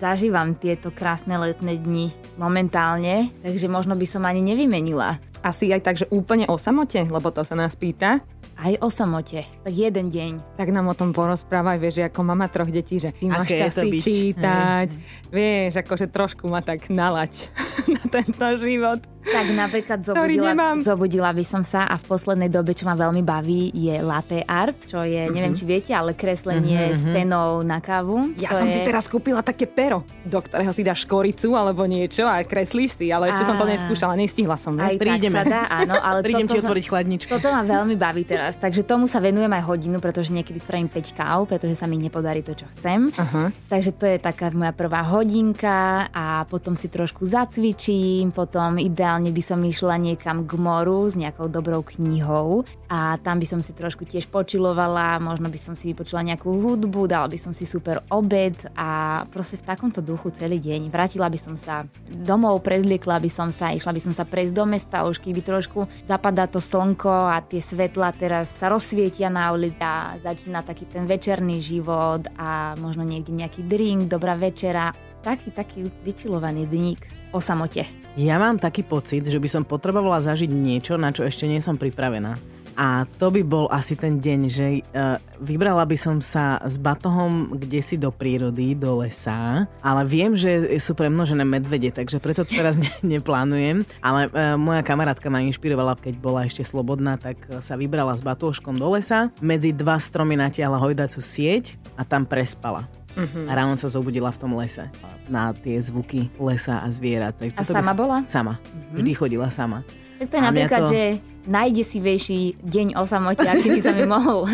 zažívam 0.00 0.56
tieto 0.56 0.88
krásne 0.88 1.36
letné 1.36 1.76
dni 1.76 2.08
momentálne, 2.40 3.28
takže 3.44 3.68
možno 3.68 3.96
by 4.00 4.06
som 4.08 4.24
ani 4.24 4.40
nevymenila. 4.40 5.20
Asi 5.44 5.68
aj 5.68 5.80
tak, 5.84 5.96
že 6.00 6.08
úplne 6.08 6.48
o 6.48 6.56
samote, 6.56 7.04
lebo 7.04 7.28
to 7.28 7.44
sa 7.44 7.52
nás 7.52 7.76
pýta. 7.76 8.24
Aj 8.54 8.72
o 8.80 8.88
samote. 8.88 9.44
Tak 9.66 9.74
jeden 9.74 10.08
deň. 10.08 10.56
Tak 10.56 10.72
nám 10.72 10.88
o 10.88 10.94
tom 10.96 11.10
porozprávaj, 11.12 11.76
vieš, 11.76 12.00
že 12.00 12.06
ako 12.08 12.20
mama 12.24 12.48
troch 12.48 12.70
detí, 12.70 12.96
že 13.02 13.12
ty 13.12 13.28
máš 13.28 13.50
čas 13.50 13.76
čítať, 13.76 14.88
vieš, 15.28 15.84
akože 15.84 16.08
trošku 16.08 16.48
ma 16.48 16.64
tak 16.64 16.88
nalať 16.88 17.52
na 17.98 18.02
tento 18.08 18.46
život. 18.56 19.13
Tak 19.24 19.46
napríklad 19.52 20.00
zobudila, 20.00 20.52
zobudila 20.80 21.30
by 21.36 21.44
som 21.44 21.60
sa 21.60 21.84
a 21.84 22.00
v 22.00 22.04
poslednej 22.08 22.48
dobe, 22.48 22.72
čo 22.72 22.88
ma 22.88 22.96
veľmi 22.96 23.20
baví, 23.20 23.68
je 23.76 24.00
latte 24.00 24.40
art, 24.48 24.88
čo 24.88 25.04
je, 25.04 25.28
neviem 25.28 25.52
či 25.52 25.64
viete, 25.68 25.92
ale 25.92 26.16
kreslenie 26.16 26.96
s 26.96 27.04
penou 27.04 27.60
na 27.60 27.80
kávu. 27.80 28.32
Ja 28.40 28.56
som 28.56 28.68
je... 28.68 28.76
si 28.76 28.80
teraz 28.80 29.08
kúpila 29.08 29.44
také 29.44 29.68
pero, 29.68 30.04
do 30.24 30.40
ktorého 30.40 30.72
si 30.72 30.80
dáš 30.80 31.04
škoricu 31.04 31.52
alebo 31.52 31.84
niečo 31.84 32.24
a 32.24 32.40
kreslíš 32.40 33.04
si, 33.04 33.06
ale 33.12 33.28
ešte 33.32 33.44
som 33.44 33.60
to 33.60 33.68
neskúšala, 33.68 34.16
nestihla 34.16 34.56
som. 34.56 34.76
Aj 34.80 34.94
Aj... 34.94 35.00
Prídeme. 35.00 35.42
tak 35.42 35.46
sa 35.46 35.52
dá, 35.52 35.62
áno, 35.70 35.94
ale 35.98 36.18
Prídem 36.26 36.46
toto 36.46 36.54
ti 36.54 36.62
otvoriť 36.64 36.84
chladničku. 36.88 37.30
Toto 37.30 37.48
ma 37.50 37.62
veľmi 37.62 37.94
baví 37.98 38.22
teraz, 38.32 38.56
takže 38.56 38.86
tomu 38.86 39.10
sa 39.10 39.18
venujem 39.18 39.50
aj 39.50 39.62
hodinu, 39.66 39.98
pretože 39.98 40.30
niekedy 40.30 40.58
spravím 40.58 40.88
5 40.88 41.18
káv, 41.18 41.38
pretože 41.46 41.74
sa 41.78 41.86
mi 41.90 41.98
nepodarí 41.98 42.40
to, 42.42 42.54
čo 42.56 42.66
chcem. 42.78 43.10
Aha. 43.14 43.50
Takže 43.68 43.90
to 43.94 44.04
je 44.08 44.18
taká 44.18 44.50
moja 44.54 44.72
prvá 44.74 45.02
hodinka 45.06 46.08
a 46.10 46.46
potom 46.46 46.74
si 46.74 46.90
trošku 46.90 47.26
zacvičím, 47.26 48.30
potom 48.30 48.78
ideálne 48.78 49.13
by 49.20 49.42
som 49.44 49.60
išla 49.62 50.00
niekam 50.00 50.48
k 50.48 50.52
moru 50.56 51.06
s 51.06 51.14
nejakou 51.14 51.46
dobrou 51.52 51.84
knihou 51.84 52.64
a 52.88 53.18
tam 53.20 53.38
by 53.38 53.46
som 53.46 53.60
si 53.60 53.74
trošku 53.74 54.06
tiež 54.08 54.30
počilovala, 54.30 55.22
možno 55.22 55.50
by 55.50 55.58
som 55.60 55.74
si 55.76 55.92
vypočula 55.92 56.24
nejakú 56.24 56.48
hudbu, 56.48 57.06
dala 57.10 57.28
by 57.28 57.38
som 57.38 57.52
si 57.52 57.66
super 57.66 58.02
obed 58.10 58.54
a 58.74 59.22
proste 59.30 59.60
v 59.60 59.66
takomto 59.66 60.00
duchu 60.00 60.30
celý 60.34 60.62
deň. 60.62 60.88
Vrátila 60.90 61.28
by 61.28 61.38
som 61.38 61.54
sa 61.58 61.84
domov, 62.08 62.62
prezliekla 62.64 63.18
by 63.18 63.30
som 63.30 63.48
sa, 63.50 63.74
išla 63.74 63.92
by 63.92 64.00
som 64.00 64.14
sa 64.14 64.24
prejsť 64.26 64.54
do 64.54 64.64
mesta, 64.64 65.06
už 65.06 65.18
keby 65.20 65.42
trošku 65.42 65.86
zapadá 66.06 66.46
to 66.46 66.62
slnko 66.62 67.30
a 67.34 67.42
tie 67.44 67.60
svetla 67.60 68.14
teraz 68.14 68.50
sa 68.54 68.70
rozsvietia 68.70 69.28
na 69.28 69.50
ulici 69.50 69.80
a 69.82 70.16
začína 70.22 70.62
taký 70.62 70.86
ten 70.86 71.04
večerný 71.04 71.58
život 71.58 72.26
a 72.38 72.78
možno 72.78 73.02
niekde 73.02 73.34
nejaký 73.34 73.66
drink, 73.66 74.06
dobrá 74.06 74.38
večera. 74.38 74.94
Taký, 75.24 75.56
taký 75.56 75.88
vyčilovaný 76.04 76.68
dník 76.68 77.23
o 77.34 77.42
samote. 77.42 77.82
Ja 78.14 78.38
mám 78.38 78.62
taký 78.62 78.86
pocit, 78.86 79.26
že 79.26 79.42
by 79.42 79.48
som 79.50 79.66
potrebovala 79.66 80.22
zažiť 80.22 80.46
niečo, 80.46 80.94
na 80.94 81.10
čo 81.10 81.26
ešte 81.26 81.50
nie 81.50 81.58
som 81.58 81.74
pripravená. 81.74 82.38
A 82.74 83.06
to 83.06 83.30
by 83.30 83.42
bol 83.46 83.70
asi 83.70 83.94
ten 83.94 84.18
deň, 84.18 84.40
že 84.50 84.66
uh, 84.82 85.14
vybrala 85.38 85.86
by 85.86 85.94
som 85.94 86.18
sa 86.18 86.58
s 86.58 86.74
batohom 86.74 87.54
kde 87.54 87.78
si 87.78 87.94
do 87.94 88.10
prírody, 88.10 88.74
do 88.74 88.98
lesa, 89.02 89.70
ale 89.78 90.02
viem, 90.02 90.34
že 90.34 90.66
sú 90.82 90.98
premnožené 90.98 91.46
medvede, 91.46 91.94
takže 91.94 92.18
preto 92.18 92.42
to 92.42 92.58
teraz 92.58 92.78
ne, 92.82 92.90
neplánujem. 93.18 93.86
Ale 94.02 94.26
uh, 94.26 94.58
moja 94.58 94.82
kamarátka 94.82 95.30
ma 95.30 95.42
inšpirovala, 95.46 95.94
keď 95.98 96.18
bola 96.18 96.50
ešte 96.50 96.66
slobodná, 96.66 97.14
tak 97.14 97.38
sa 97.62 97.78
vybrala 97.78 98.14
s 98.18 98.22
batôžkom 98.26 98.74
do 98.74 98.90
lesa, 98.90 99.30
medzi 99.38 99.70
dva 99.70 99.98
stromy 100.02 100.34
natiahla 100.34 100.78
hojdacú 100.82 101.22
sieť 101.22 101.78
a 101.94 102.02
tam 102.02 102.26
prespala. 102.26 102.90
Uh-huh. 103.14 103.46
A 103.46 103.52
ráno 103.52 103.74
sa 103.74 103.86
zobudila 103.86 104.28
v 104.28 104.38
tom 104.38 104.52
lese 104.54 104.90
na 105.24 105.50
tie 105.50 105.78
zvuky 105.78 106.28
lesa 106.36 106.78
a 106.78 106.88
zvierat. 106.88 107.34
Takže 107.34 107.54
A 107.54 107.62
by 107.62 107.70
sama 107.72 107.82
som- 107.86 107.96
bola? 107.96 108.18
Sama. 108.26 108.54
Vždy 108.90 109.10
chodila 109.12 109.48
sama. 109.48 109.86
Tak 110.14 110.26
to 110.28 110.34
je 110.34 110.40
A 110.40 110.44
napríklad, 110.44 110.80
to- 110.80 110.90
že 110.90 111.02
najdesivejší 111.44 112.40
deň 112.60 112.86
o 112.94 113.04
samote, 113.04 113.44
aký 113.44 113.68
by 113.68 113.80
sa 113.80 113.92
mi 113.92 114.08
mohol 114.10 114.48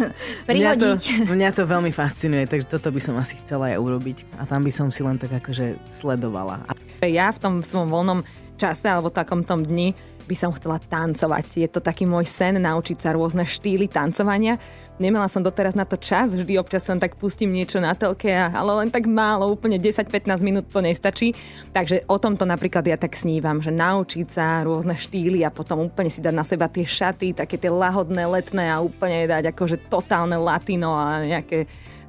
Mňa 0.44 0.72
to, 0.74 0.86
prihodiť. 0.98 1.02
mňa 1.24 1.48
to 1.52 1.62
veľmi 1.64 1.90
fascinuje, 1.90 2.44
takže 2.44 2.66
toto 2.68 2.88
by 2.88 2.98
som 2.98 3.14
asi 3.14 3.38
chcela 3.38 3.70
aj 3.70 3.78
urobiť. 3.78 4.18
A 4.36 4.44
tam 4.44 4.60
by 4.60 4.70
som 4.70 4.90
si 4.90 5.00
len 5.00 5.14
tak 5.14 5.32
akože 5.32 5.80
sledovala. 5.86 6.66
A 6.68 6.74
Ja 7.06 7.30
v 7.30 7.38
tom 7.38 7.54
svojom 7.60 7.88
voľnom 7.88 8.20
čase 8.56 8.84
alebo 8.84 9.08
takom 9.08 9.40
tom 9.40 9.62
dni 9.62 9.96
by 10.24 10.36
som 10.36 10.50
chcela 10.56 10.80
tancovať. 10.80 11.44
Je 11.64 11.68
to 11.70 11.80
taký 11.80 12.04
môj 12.08 12.26
sen 12.28 12.58
naučiť 12.58 12.98
sa 13.00 13.16
rôzne 13.16 13.44
štýly 13.44 13.88
tancovania. 13.88 14.60
Nemala 15.00 15.32
som 15.32 15.40
doteraz 15.40 15.72
na 15.72 15.88
to 15.88 15.96
čas, 15.96 16.36
vždy 16.36 16.60
občas 16.60 16.84
len 16.92 17.00
tak 17.00 17.16
pustím 17.16 17.56
niečo 17.56 17.80
na 17.80 17.96
telke, 17.96 18.28
ale 18.28 18.84
len 18.84 18.92
tak 18.92 19.08
málo, 19.08 19.48
úplne 19.48 19.80
10-15 19.80 20.44
minút 20.44 20.68
to 20.68 20.84
nestačí. 20.84 21.32
Takže 21.72 22.04
o 22.04 22.20
tomto 22.20 22.44
napríklad 22.44 22.84
ja 22.84 23.00
tak 23.00 23.16
snívam, 23.16 23.64
že 23.64 23.72
naučiť 23.72 24.28
sa 24.28 24.60
rôzne 24.60 25.00
štýly 25.00 25.40
a 25.44 25.48
potom 25.48 25.88
úplne 25.88 26.12
si 26.12 26.20
dať 26.20 26.34
na 26.36 26.44
seba 26.44 26.68
tie 26.68 26.84
šaty, 26.84 27.32
také 27.32 27.56
tie 27.56 27.72
lahodné, 27.72 28.28
letné 28.28 28.68
a 28.68 28.84
úplne 28.84 29.24
dať 29.24 29.56
akože 29.56 29.88
totálne 29.88 30.36
latino 30.36 30.92
a 30.92 31.24
nejaké 31.24 31.64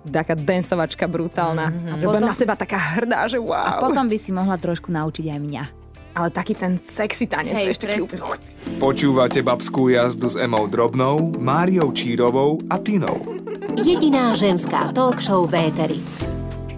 taká 0.10 0.34
densovačka 0.34 1.06
brutálna. 1.06 1.70
Mm-hmm. 1.70 1.92
A 1.92 1.96
potom... 2.02 2.26
na 2.26 2.34
seba 2.34 2.54
taká 2.58 2.80
hrdá, 2.98 3.30
že 3.30 3.38
wow. 3.38 3.78
A 3.78 3.80
potom 3.80 4.10
by 4.10 4.18
si 4.18 4.34
mohla 4.34 4.58
trošku 4.58 4.90
naučiť 4.90 5.26
aj 5.30 5.40
mňa. 5.40 5.64
Ale 6.12 6.28
taký 6.30 6.54
ten 6.60 6.76
sexy 6.84 7.28
tanec, 7.28 7.56
Hej, 7.56 7.66
vieš, 7.72 7.80
taký 7.80 8.04
presne. 8.04 8.04
úplne... 8.04 8.22
Počúvate 8.84 9.40
babskú 9.40 9.88
jazdu 9.88 10.28
s 10.28 10.36
Emou 10.36 10.68
Drobnou, 10.68 11.32
Máriou 11.40 11.96
Čírovou 11.96 12.60
a 12.68 12.78
Tinou. 12.84 13.40
Jediná 13.80 14.36
ženská 14.36 14.92
talk 14.92 15.24
show 15.24 15.48
v 15.48 15.72
éteri. 15.72 16.00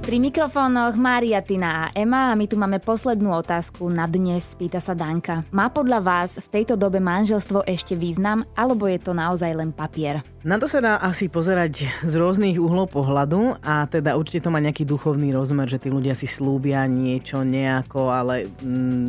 Pri 0.03 0.19
mikrofónoch 0.19 0.99
Mária, 0.99 1.39
Tina 1.39 1.87
a 1.87 1.91
Ema 1.95 2.27
a 2.27 2.35
my 2.35 2.43
tu 2.43 2.59
máme 2.59 2.83
poslednú 2.83 3.39
otázku 3.39 3.87
na 3.87 4.03
dnes, 4.03 4.51
pýta 4.59 4.83
sa 4.83 4.91
Danka. 4.91 5.47
Má 5.55 5.71
podľa 5.71 6.03
vás 6.03 6.43
v 6.43 6.47
tejto 6.59 6.75
dobe 6.75 6.99
manželstvo 6.99 7.63
ešte 7.63 7.95
význam, 7.95 8.43
alebo 8.51 8.83
je 8.91 8.99
to 8.99 9.15
naozaj 9.15 9.55
len 9.55 9.71
papier? 9.71 10.19
na 10.43 10.59
to 10.59 10.67
sa 10.67 10.83
dá 10.83 10.93
asi 10.99 11.31
pozerať 11.31 11.87
z 12.03 12.13
rôznych 12.19 12.59
uhlov 12.59 12.91
pohľadu 12.91 13.63
a 13.63 13.87
teda 13.87 14.19
určite 14.19 14.43
to 14.43 14.51
má 14.51 14.59
nejaký 14.59 14.83
duchovný 14.83 15.31
rozmer, 15.31 15.71
že 15.71 15.79
tí 15.79 15.87
ľudia 15.87 16.11
si 16.19 16.27
slúbia 16.27 16.83
niečo 16.83 17.47
nejako, 17.47 18.11
ale 18.11 18.51
mm, 18.59 19.07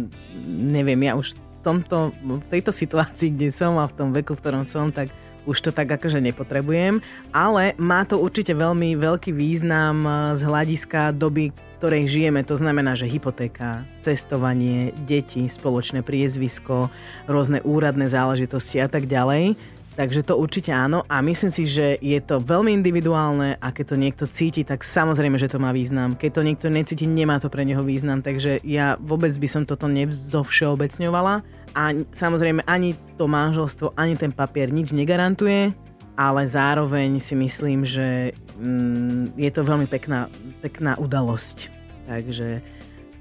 neviem, 0.70 1.10
ja 1.10 1.18
už 1.18 1.34
tomto, 1.64 2.12
v 2.20 2.46
tejto 2.52 2.68
situácii, 2.70 3.32
kde 3.32 3.48
som 3.48 3.80
a 3.80 3.88
v 3.88 3.96
tom 3.96 4.12
veku, 4.12 4.36
v 4.36 4.42
ktorom 4.44 4.68
som, 4.68 4.92
tak 4.92 5.08
už 5.44 5.60
to 5.60 5.70
tak 5.76 5.88
akože 5.88 6.24
nepotrebujem, 6.24 7.04
ale 7.28 7.76
má 7.76 8.04
to 8.08 8.16
určite 8.16 8.56
veľmi 8.56 8.96
veľký 8.96 9.28
význam 9.32 10.04
z 10.32 10.40
hľadiska 10.40 11.12
doby, 11.12 11.52
ktorej 11.76 12.08
žijeme. 12.08 12.40
To 12.48 12.56
znamená, 12.56 12.96
že 12.96 13.04
hypotéka, 13.04 13.84
cestovanie, 14.00 14.96
deti, 15.04 15.44
spoločné 15.44 16.00
priezvisko, 16.00 16.88
rôzne 17.28 17.60
úradné 17.60 18.08
záležitosti 18.08 18.80
a 18.80 18.88
tak 18.88 19.04
ďalej. 19.04 19.52
Takže 19.94 20.26
to 20.26 20.34
určite 20.34 20.74
áno 20.74 21.06
a 21.06 21.22
myslím 21.22 21.54
si, 21.54 21.70
že 21.70 21.94
je 22.02 22.18
to 22.18 22.42
veľmi 22.42 22.74
individuálne 22.74 23.54
a 23.62 23.70
keď 23.70 23.94
to 23.94 23.96
niekto 23.96 24.24
cíti, 24.26 24.66
tak 24.66 24.82
samozrejme, 24.82 25.38
že 25.38 25.46
to 25.46 25.62
má 25.62 25.70
význam. 25.70 26.18
Keď 26.18 26.30
to 26.34 26.42
niekto 26.42 26.66
necíti, 26.66 27.06
nemá 27.06 27.38
to 27.38 27.46
pre 27.46 27.62
neho 27.62 27.86
význam, 27.86 28.18
takže 28.18 28.58
ja 28.66 28.98
vôbec 28.98 29.30
by 29.30 29.46
som 29.46 29.62
toto 29.62 29.86
nevzovšeobecňovala 29.86 31.34
a 31.78 31.82
samozrejme 32.10 32.66
ani 32.66 32.98
to 33.14 33.30
manželstvo, 33.30 33.94
ani 33.94 34.18
ten 34.18 34.34
papier 34.34 34.74
nič 34.74 34.90
negarantuje, 34.90 35.70
ale 36.18 36.42
zároveň 36.42 37.22
si 37.22 37.38
myslím, 37.38 37.86
že 37.86 38.34
mm, 38.58 39.38
je 39.38 39.50
to 39.54 39.62
veľmi 39.62 39.86
pekná, 39.86 40.26
pekná 40.58 40.98
udalosť. 40.98 41.70
Takže 42.10 42.62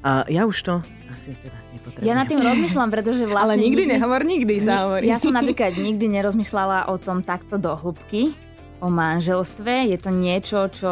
a 0.04 0.28
ja 0.28 0.44
už 0.44 0.58
to 0.62 0.74
asi 1.14 1.38
teda 1.38 1.58
nepotrebujem. 1.72 2.10
Ja 2.10 2.14
nad 2.18 2.28
tým 2.28 2.42
rozmýšľam, 2.42 2.90
pretože 2.90 3.24
vlastne... 3.30 3.56
Ale 3.56 3.62
nikdy, 3.62 3.86
nikdy 3.86 3.94
nehovor, 3.96 4.22
nikdy 4.26 4.54
sa 4.60 4.74
hovorí. 4.90 5.06
Ja 5.06 5.22
som 5.22 5.32
napríklad 5.32 5.78
nikdy 5.78 6.10
nerozmýšľala 6.10 6.90
o 6.90 6.98
tom 6.98 7.22
takto 7.22 7.62
do 7.62 7.78
hĺbky, 7.78 8.34
o 8.82 8.90
manželstve. 8.90 9.94
Je 9.94 9.98
to 10.02 10.10
niečo, 10.10 10.68
čo 10.74 10.92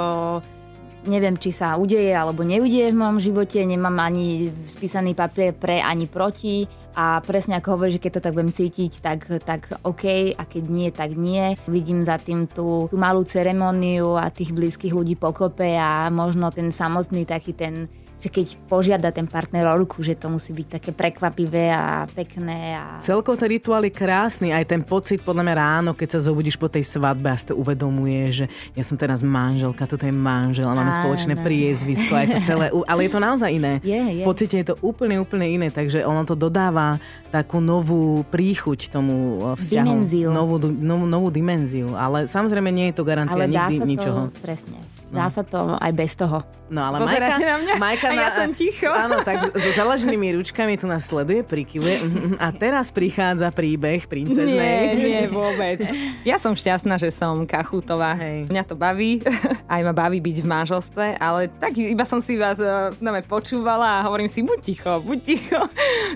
neviem, 1.10 1.34
či 1.36 1.50
sa 1.50 1.74
udeje 1.76 2.14
alebo 2.14 2.46
neudeje 2.46 2.94
v 2.94 3.00
mojom 3.02 3.18
živote. 3.18 3.66
Nemám 3.66 3.98
ani 3.98 4.54
spísaný 4.70 5.18
papier 5.18 5.58
pre 5.58 5.82
ani 5.82 6.06
proti. 6.06 6.70
A 6.92 7.24
presne 7.24 7.56
ako 7.56 7.80
hovoríš, 7.80 7.98
že 7.98 8.04
keď 8.04 8.12
to 8.20 8.24
tak 8.28 8.36
budem 8.36 8.52
cítiť, 8.52 8.92
tak, 9.00 9.20
tak 9.48 9.80
OK, 9.88 10.36
a 10.36 10.44
keď 10.44 10.64
nie, 10.68 10.92
tak 10.92 11.16
nie. 11.16 11.56
Vidím 11.64 12.04
za 12.04 12.20
tým 12.20 12.52
tú, 12.52 12.92
tú 12.92 13.00
malú 13.00 13.24
ceremoniu 13.24 14.20
a 14.20 14.28
tých 14.28 14.52
blízkych 14.52 14.92
ľudí 14.92 15.16
pokope 15.16 15.72
a 15.80 16.12
možno 16.12 16.52
ten 16.52 16.68
samotný 16.68 17.24
taký 17.24 17.56
ten 17.56 17.88
že 18.22 18.30
keď 18.30 18.46
požiada 18.70 19.10
ten 19.10 19.26
partner 19.26 19.66
o 19.74 19.76
ruku, 19.82 20.06
že 20.06 20.14
to 20.14 20.30
musí 20.30 20.54
byť 20.54 20.68
také 20.78 20.92
prekvapivé 20.94 21.74
a 21.74 22.06
pekné. 22.06 22.78
A... 22.78 22.86
Celkovo 23.02 23.34
ten 23.34 23.50
rituál 23.50 23.82
je 23.82 23.90
krásny, 23.90 24.54
aj 24.54 24.70
ten 24.70 24.86
pocit 24.86 25.26
podľa 25.26 25.42
mňa 25.50 25.56
ráno, 25.58 25.92
keď 25.98 26.16
sa 26.18 26.30
zobudíš 26.30 26.62
po 26.62 26.70
tej 26.70 26.86
svadbe 26.86 27.34
a 27.34 27.36
si 27.36 27.50
to 27.50 27.58
uvedomuje, 27.58 28.30
že 28.30 28.46
ja 28.78 28.86
som 28.86 28.94
teraz 28.94 29.26
manželka, 29.26 29.90
toto 29.90 30.06
je 30.06 30.14
manžel 30.14 30.70
a 30.70 30.78
máme 30.78 30.94
spoločné 30.94 31.34
priezvisko, 31.42 32.14
aj 32.14 32.28
to 32.30 32.40
celé, 32.46 32.66
ale 32.70 33.10
je 33.10 33.12
to 33.12 33.20
naozaj 33.20 33.50
iné. 33.50 33.74
Je, 33.92 33.98
je. 33.98 34.24
V 34.24 34.30
pocite 34.30 34.56
je 34.56 34.68
to 34.72 34.76
úplne, 34.86 35.18
úplne 35.18 35.48
iné, 35.48 35.68
takže 35.74 36.06
ono 36.06 36.22
to 36.22 36.38
dodáva 36.38 37.02
takú 37.34 37.58
novú 37.60 38.22
príchuť 38.30 38.94
tomu 38.94 39.42
eh, 39.42 39.58
vzťahu. 39.58 39.88
Dimenziu. 39.90 40.30
Novú, 40.30 40.62
novú, 40.62 41.06
novú 41.10 41.28
dimenziu, 41.34 41.98
ale 41.98 42.30
samozrejme 42.30 42.70
nie 42.70 42.94
je 42.94 42.96
to 43.02 43.04
garancia 43.04 43.36
ale 43.36 43.50
nikdy 43.50 43.76
dá 43.76 43.82
sa 43.82 43.86
ničoho. 43.90 44.22
To, 44.30 44.40
presne. 44.40 45.01
Dá 45.12 45.28
no. 45.28 45.34
sa 45.36 45.44
to 45.44 45.76
aj 45.76 45.92
bez 45.92 46.16
toho. 46.16 46.40
No 46.72 46.88
ale 46.88 47.04
Majka, 47.04 47.36
na 47.36 47.58
mňa? 47.60 47.74
Majka 47.76 48.08
a 48.08 48.14
ja 48.16 48.30
som 48.32 48.50
ticho. 48.56 48.88
Áno, 49.04 49.20
tak 49.28 49.52
so 49.60 49.70
založenými 49.76 50.40
ručkami 50.40 50.80
tu 50.80 50.88
nás 50.88 51.04
sleduje, 51.04 51.44
prikyvuje. 51.44 52.00
A 52.40 52.48
teraz 52.56 52.96
prichádza 52.96 53.52
príbeh 53.52 54.08
princeznej. 54.08 54.96
Nie, 54.96 54.96
nie, 54.96 55.22
vôbec. 55.36 55.84
Ja 56.24 56.40
som 56.40 56.56
šťastná, 56.56 56.96
že 56.96 57.12
som 57.12 57.44
Kachutová. 57.44 58.16
Hej. 58.16 58.48
Mňa 58.48 58.64
to 58.64 58.80
baví. 58.80 59.20
Aj 59.74 59.84
ma 59.84 59.92
baví 59.92 60.24
byť 60.24 60.38
v 60.40 60.48
manželstve, 60.48 61.06
ale 61.20 61.52
tak 61.60 61.76
iba 61.76 62.08
som 62.08 62.24
si 62.24 62.40
vás 62.40 62.56
uh, 62.64 62.96
počúvala 63.28 64.00
a 64.00 64.04
hovorím 64.08 64.32
si, 64.32 64.40
buď 64.40 64.60
ticho, 64.64 64.94
buď 65.04 65.20
ticho. 65.20 65.62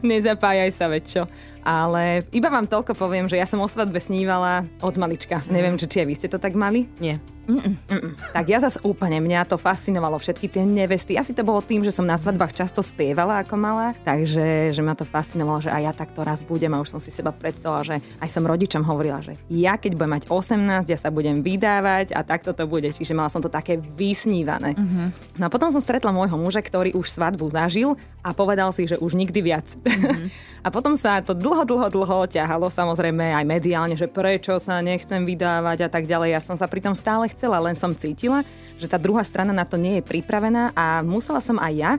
Nezapájaj 0.07 0.71
sa, 0.71 0.87
väčšo. 0.87 1.27
Ale 1.65 2.21
iba 2.29 2.53
vám 2.53 2.69
toľko 2.69 2.93
poviem, 2.93 3.25
že 3.25 3.41
ja 3.41 3.49
som 3.49 3.57
o 3.57 3.65
svadbe 3.65 3.97
snívala 3.97 4.69
od 4.85 4.95
malička. 5.01 5.41
Mm. 5.41 5.49
Neviem, 5.49 5.75
či, 5.81 5.89
či 5.89 5.97
aj 6.05 6.07
vy 6.07 6.15
ste 6.15 6.29
to 6.29 6.37
tak 6.37 6.53
mali? 6.53 6.85
Nie. 7.01 7.17
Mm-mm. 7.45 7.77
Mm-mm. 7.89 8.13
Tak 8.33 8.45
ja 8.49 8.57
zase 8.57 8.81
úplne, 8.81 9.21
mňa 9.21 9.45
to 9.45 9.57
fascinovalo, 9.61 10.17
všetky 10.17 10.49
tie 10.49 10.65
nevesty. 10.65 11.13
Asi 11.13 11.33
to 11.33 11.45
bolo 11.45 11.61
tým, 11.61 11.85
že 11.85 11.93
som 11.93 12.05
na 12.05 12.17
svadbách 12.17 12.57
často 12.57 12.81
spievala 12.81 13.45
ako 13.45 13.53
malá, 13.57 13.93
takže 14.01 14.73
že 14.73 14.81
ma 14.81 14.97
to 14.97 15.05
fascinovalo, 15.05 15.61
že 15.61 15.69
aj 15.69 15.81
ja 15.85 15.93
takto 15.93 16.25
raz 16.25 16.41
budem 16.41 16.73
a 16.73 16.81
už 16.81 16.97
som 16.97 17.01
si 17.01 17.13
seba 17.13 17.29
predstavila, 17.29 17.85
že 17.85 17.95
aj 18.17 18.29
som 18.29 18.41
rodičom 18.45 18.81
hovorila, 18.81 19.21
že 19.21 19.37
ja 19.49 19.77
keď 19.77 19.93
budem 19.93 20.13
mať 20.17 20.23
18, 20.25 20.89
ja 20.89 20.97
sa 20.97 21.13
budem 21.13 21.45
vydávať 21.45 22.17
a 22.17 22.25
takto 22.25 22.49
to 22.53 22.65
bude. 22.65 22.89
Čiže 22.89 23.13
mala 23.13 23.29
som 23.29 23.45
to 23.45 23.49
také 23.49 23.77
vysnívané. 23.77 24.73
Mm-hmm. 24.73 25.37
No 25.37 25.43
a 25.45 25.49
potom 25.53 25.69
som 25.69 25.81
stretla 25.81 26.09
môjho 26.09 26.37
muža, 26.41 26.65
ktorý 26.65 26.97
už 26.97 27.13
svadbu 27.13 27.45
zažil 27.53 27.93
a 28.25 28.33
povedal 28.33 28.73
si, 28.73 28.89
že 28.89 28.97
už 28.97 29.13
nikdy 29.13 29.39
viac. 29.45 29.69
Mm-hmm. 29.85 30.27
a 30.65 30.67
potom 30.73 30.97
sa 30.97 31.21
to 31.21 31.37
dlho, 31.37 31.61
dlho, 31.61 31.93
dlho 31.93 32.25
ťahalo, 32.25 32.73
samozrejme 32.73 33.37
aj 33.37 33.45
mediálne, 33.45 33.93
že 33.93 34.09
prečo 34.09 34.57
sa 34.57 34.81
nechcem 34.81 35.21
vydávať 35.21 35.85
a 35.85 35.89
tak 35.93 36.09
ďalej. 36.09 36.33
Ja 36.33 36.41
som 36.41 36.57
sa 36.57 36.65
pritom 36.65 36.97
stále 36.97 37.29
chcela, 37.29 37.61
len 37.61 37.77
som 37.77 37.93
cítila, 37.93 38.41
že 38.81 38.89
tá 38.89 38.97
druhá 38.97 39.21
strana 39.21 39.53
na 39.53 39.61
to 39.61 39.77
nie 39.77 40.01
je 40.01 40.03
pripravená 40.03 40.73
a 40.73 41.05
musela 41.05 41.37
som 41.37 41.61
aj 41.61 41.73
ja 41.77 41.91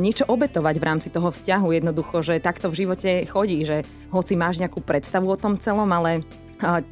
niečo 0.00 0.24
obetovať 0.24 0.74
v 0.80 0.86
rámci 0.88 1.08
toho 1.12 1.28
vzťahu. 1.28 1.68
Jednoducho, 1.76 2.24
že 2.24 2.40
takto 2.40 2.72
v 2.72 2.88
živote 2.88 3.28
chodí, 3.28 3.60
že 3.68 3.84
hoci 4.08 4.40
máš 4.40 4.64
nejakú 4.64 4.80
predstavu 4.80 5.28
o 5.28 5.36
tom 5.36 5.60
celom, 5.60 5.92
ale 5.92 6.24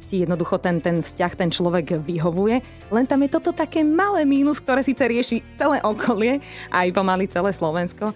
ti 0.05 0.21
jednoducho 0.21 0.61
ten, 0.61 0.77
ten 0.83 1.01
vzťah, 1.01 1.33
ten 1.33 1.49
človek 1.49 1.97
vyhovuje. 1.97 2.61
Len 2.93 3.05
tam 3.09 3.25
je 3.25 3.33
toto 3.33 3.55
také 3.55 3.81
malé 3.81 4.21
mínus, 4.27 4.61
ktoré 4.61 4.85
síce 4.85 5.01
rieši 5.01 5.41
celé 5.57 5.81
okolie, 5.81 6.43
aj 6.69 6.93
pomaly 6.93 7.25
celé 7.25 7.49
Slovensko 7.49 8.13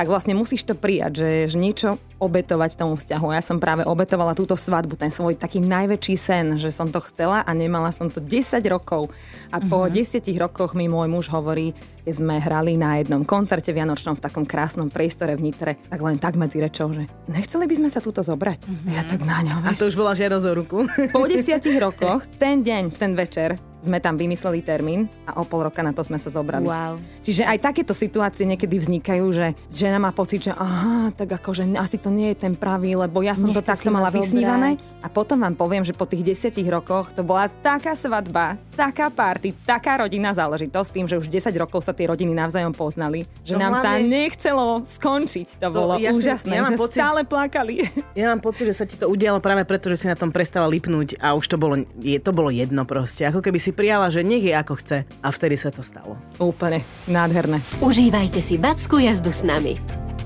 tak 0.00 0.08
vlastne 0.08 0.32
musíš 0.32 0.64
to 0.64 0.72
prijať, 0.72 1.12
že, 1.20 1.30
že 1.52 1.56
niečo 1.60 2.00
obetovať 2.16 2.80
tomu 2.80 2.96
vzťahu. 2.96 3.36
Ja 3.36 3.44
som 3.44 3.60
práve 3.60 3.84
obetovala 3.84 4.32
túto 4.32 4.56
svadbu, 4.56 4.96
ten 4.96 5.12
svoj 5.12 5.36
taký 5.36 5.60
najväčší 5.60 6.16
sen, 6.16 6.46
že 6.56 6.72
som 6.72 6.88
to 6.88 7.04
chcela 7.04 7.44
a 7.44 7.50
nemala 7.52 7.92
som 7.92 8.08
to 8.08 8.16
10 8.16 8.64
rokov. 8.72 9.12
A 9.52 9.60
po 9.60 9.84
mm-hmm. 9.84 10.24
10 10.24 10.40
rokoch 10.40 10.72
mi 10.72 10.88
môj 10.88 11.04
muž 11.12 11.28
hovorí, 11.28 11.76
keď 12.08 12.14
sme 12.16 12.40
hrali 12.40 12.80
na 12.80 12.96
jednom 13.04 13.28
koncerte 13.28 13.76
vianočnom 13.76 14.16
v 14.16 14.24
takom 14.24 14.48
krásnom 14.48 14.88
priestore 14.88 15.36
v 15.36 15.52
Nitre, 15.52 15.76
tak 15.92 16.00
len 16.00 16.16
tak 16.16 16.40
medzi 16.40 16.64
rečou, 16.64 16.88
že 16.96 17.04
nechceli 17.28 17.68
by 17.68 17.76
sme 17.84 17.92
sa 17.92 18.00
túto 18.00 18.24
zobrať. 18.24 18.72
Mm-hmm. 18.72 18.92
Ja 18.96 19.04
tak 19.04 19.20
na 19.20 19.44
ňo, 19.44 19.68
A 19.68 19.76
to 19.76 19.84
už 19.84 20.00
bola 20.00 20.16
žiadosť 20.16 20.46
o 20.48 20.52
ruku. 20.56 20.78
Po 21.12 21.28
10 21.28 21.60
rokoch, 21.76 22.24
ten 22.40 22.64
deň, 22.64 22.88
v 22.88 22.96
ten 22.96 23.12
večer, 23.12 23.60
sme 23.80 23.96
tam 23.96 24.14
vymysleli 24.14 24.60
termín 24.60 25.00
a 25.24 25.36
o 25.36 25.44
pol 25.44 25.64
roka 25.64 25.80
na 25.80 25.90
to 25.90 26.00
sme 26.00 26.16
sa 26.16 26.28
zobrali. 26.28 26.64
Wow. 26.64 27.00
Čiže 27.20 27.42
aj 27.42 27.58
takéto 27.62 27.90
situácie 27.90 28.44
niekedy 28.44 28.76
vznikajú, 28.76 29.24
že 29.30 29.46
žena 29.68 29.96
má 29.96 30.10
pocit, 30.10 30.42
že 30.42 30.52
aha, 30.52 31.10
tak 31.10 31.32
akože 31.32 31.64
asi 31.74 31.96
to 31.96 32.08
nie 32.08 32.30
je 32.30 32.40
ten 32.40 32.52
pravý, 32.52 32.94
lebo 32.94 33.20
ja 33.20 33.32
som 33.32 33.48
Nechce 33.48 33.56
to 33.56 33.66
takto 33.66 33.82
si 33.82 33.90
ma 33.90 33.98
mala 33.98 34.10
vysnívané. 34.10 34.70
A 35.00 35.08
potom 35.08 35.36
vám 35.38 35.54
poviem, 35.54 35.80
že 35.80 35.92
po 35.92 36.04
tých 36.04 36.22
desiatich 36.22 36.66
rokoch 36.66 37.10
to 37.10 37.20
bola 37.20 37.48
taká 37.50 37.92
svadba, 37.92 38.54
taká 38.70 39.08
party, 39.08 39.56
taká 39.60 39.98
rodinná 39.98 40.30
záležitosť, 40.30 40.88
tým, 40.90 41.06
že 41.06 41.16
už 41.16 41.26
10 41.26 41.50
rokov 41.56 41.80
sa 41.80 41.92
tie 41.92 42.04
rodiny 42.04 42.32
navzájom 42.32 42.70
poznali, 42.70 43.24
že 43.40 43.54
No 43.54 43.60
nám 43.62 43.72
sa 43.76 43.96
hlavne- 43.96 44.06
nechcelo 44.06 44.66
skončiť. 44.84 45.58
To, 45.58 45.68
bolo 45.70 45.94
ja 45.96 46.10
si- 46.10 46.18
úžasné. 46.18 46.52
ja 46.52 46.62
sme 46.66 46.76
pocit- 46.76 46.98
stále 46.98 47.20
plakali. 47.22 47.76
Ja 48.12 48.28
mám 48.28 48.40
pocit, 48.40 48.66
že 48.66 48.74
sa 48.74 48.84
ti 48.84 48.94
to 48.94 49.06
udialo 49.06 49.38
práve 49.38 49.62
preto, 49.62 49.86
že 49.86 49.96
si 49.96 50.06
na 50.06 50.14
tom 50.14 50.28
prestala 50.28 50.66
lipnúť 50.66 51.16
a 51.16 51.32
už 51.32 51.46
to 51.46 51.56
bolo, 51.56 51.74
je, 51.96 52.18
to 52.18 52.30
bolo 52.30 52.50
jedno 52.50 52.82
proste. 52.84 53.22
Ako 53.22 53.40
keby 53.40 53.56
si 53.70 53.78
prijala, 53.78 54.10
že 54.10 54.26
nech 54.26 54.42
je 54.42 54.50
ako 54.50 54.74
chce 54.82 54.98
a 55.06 55.28
vtedy 55.30 55.54
sa 55.54 55.70
to 55.70 55.86
stalo. 55.86 56.18
Úplne 56.42 56.82
nádherné. 57.06 57.62
Užívajte 57.78 58.42
si 58.42 58.58
babskú 58.58 58.98
jazdu 58.98 59.30
s 59.30 59.46
nami. 59.46 59.78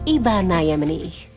Iba 0.09 0.41
na 0.41 0.65
jemných. 0.65 1.34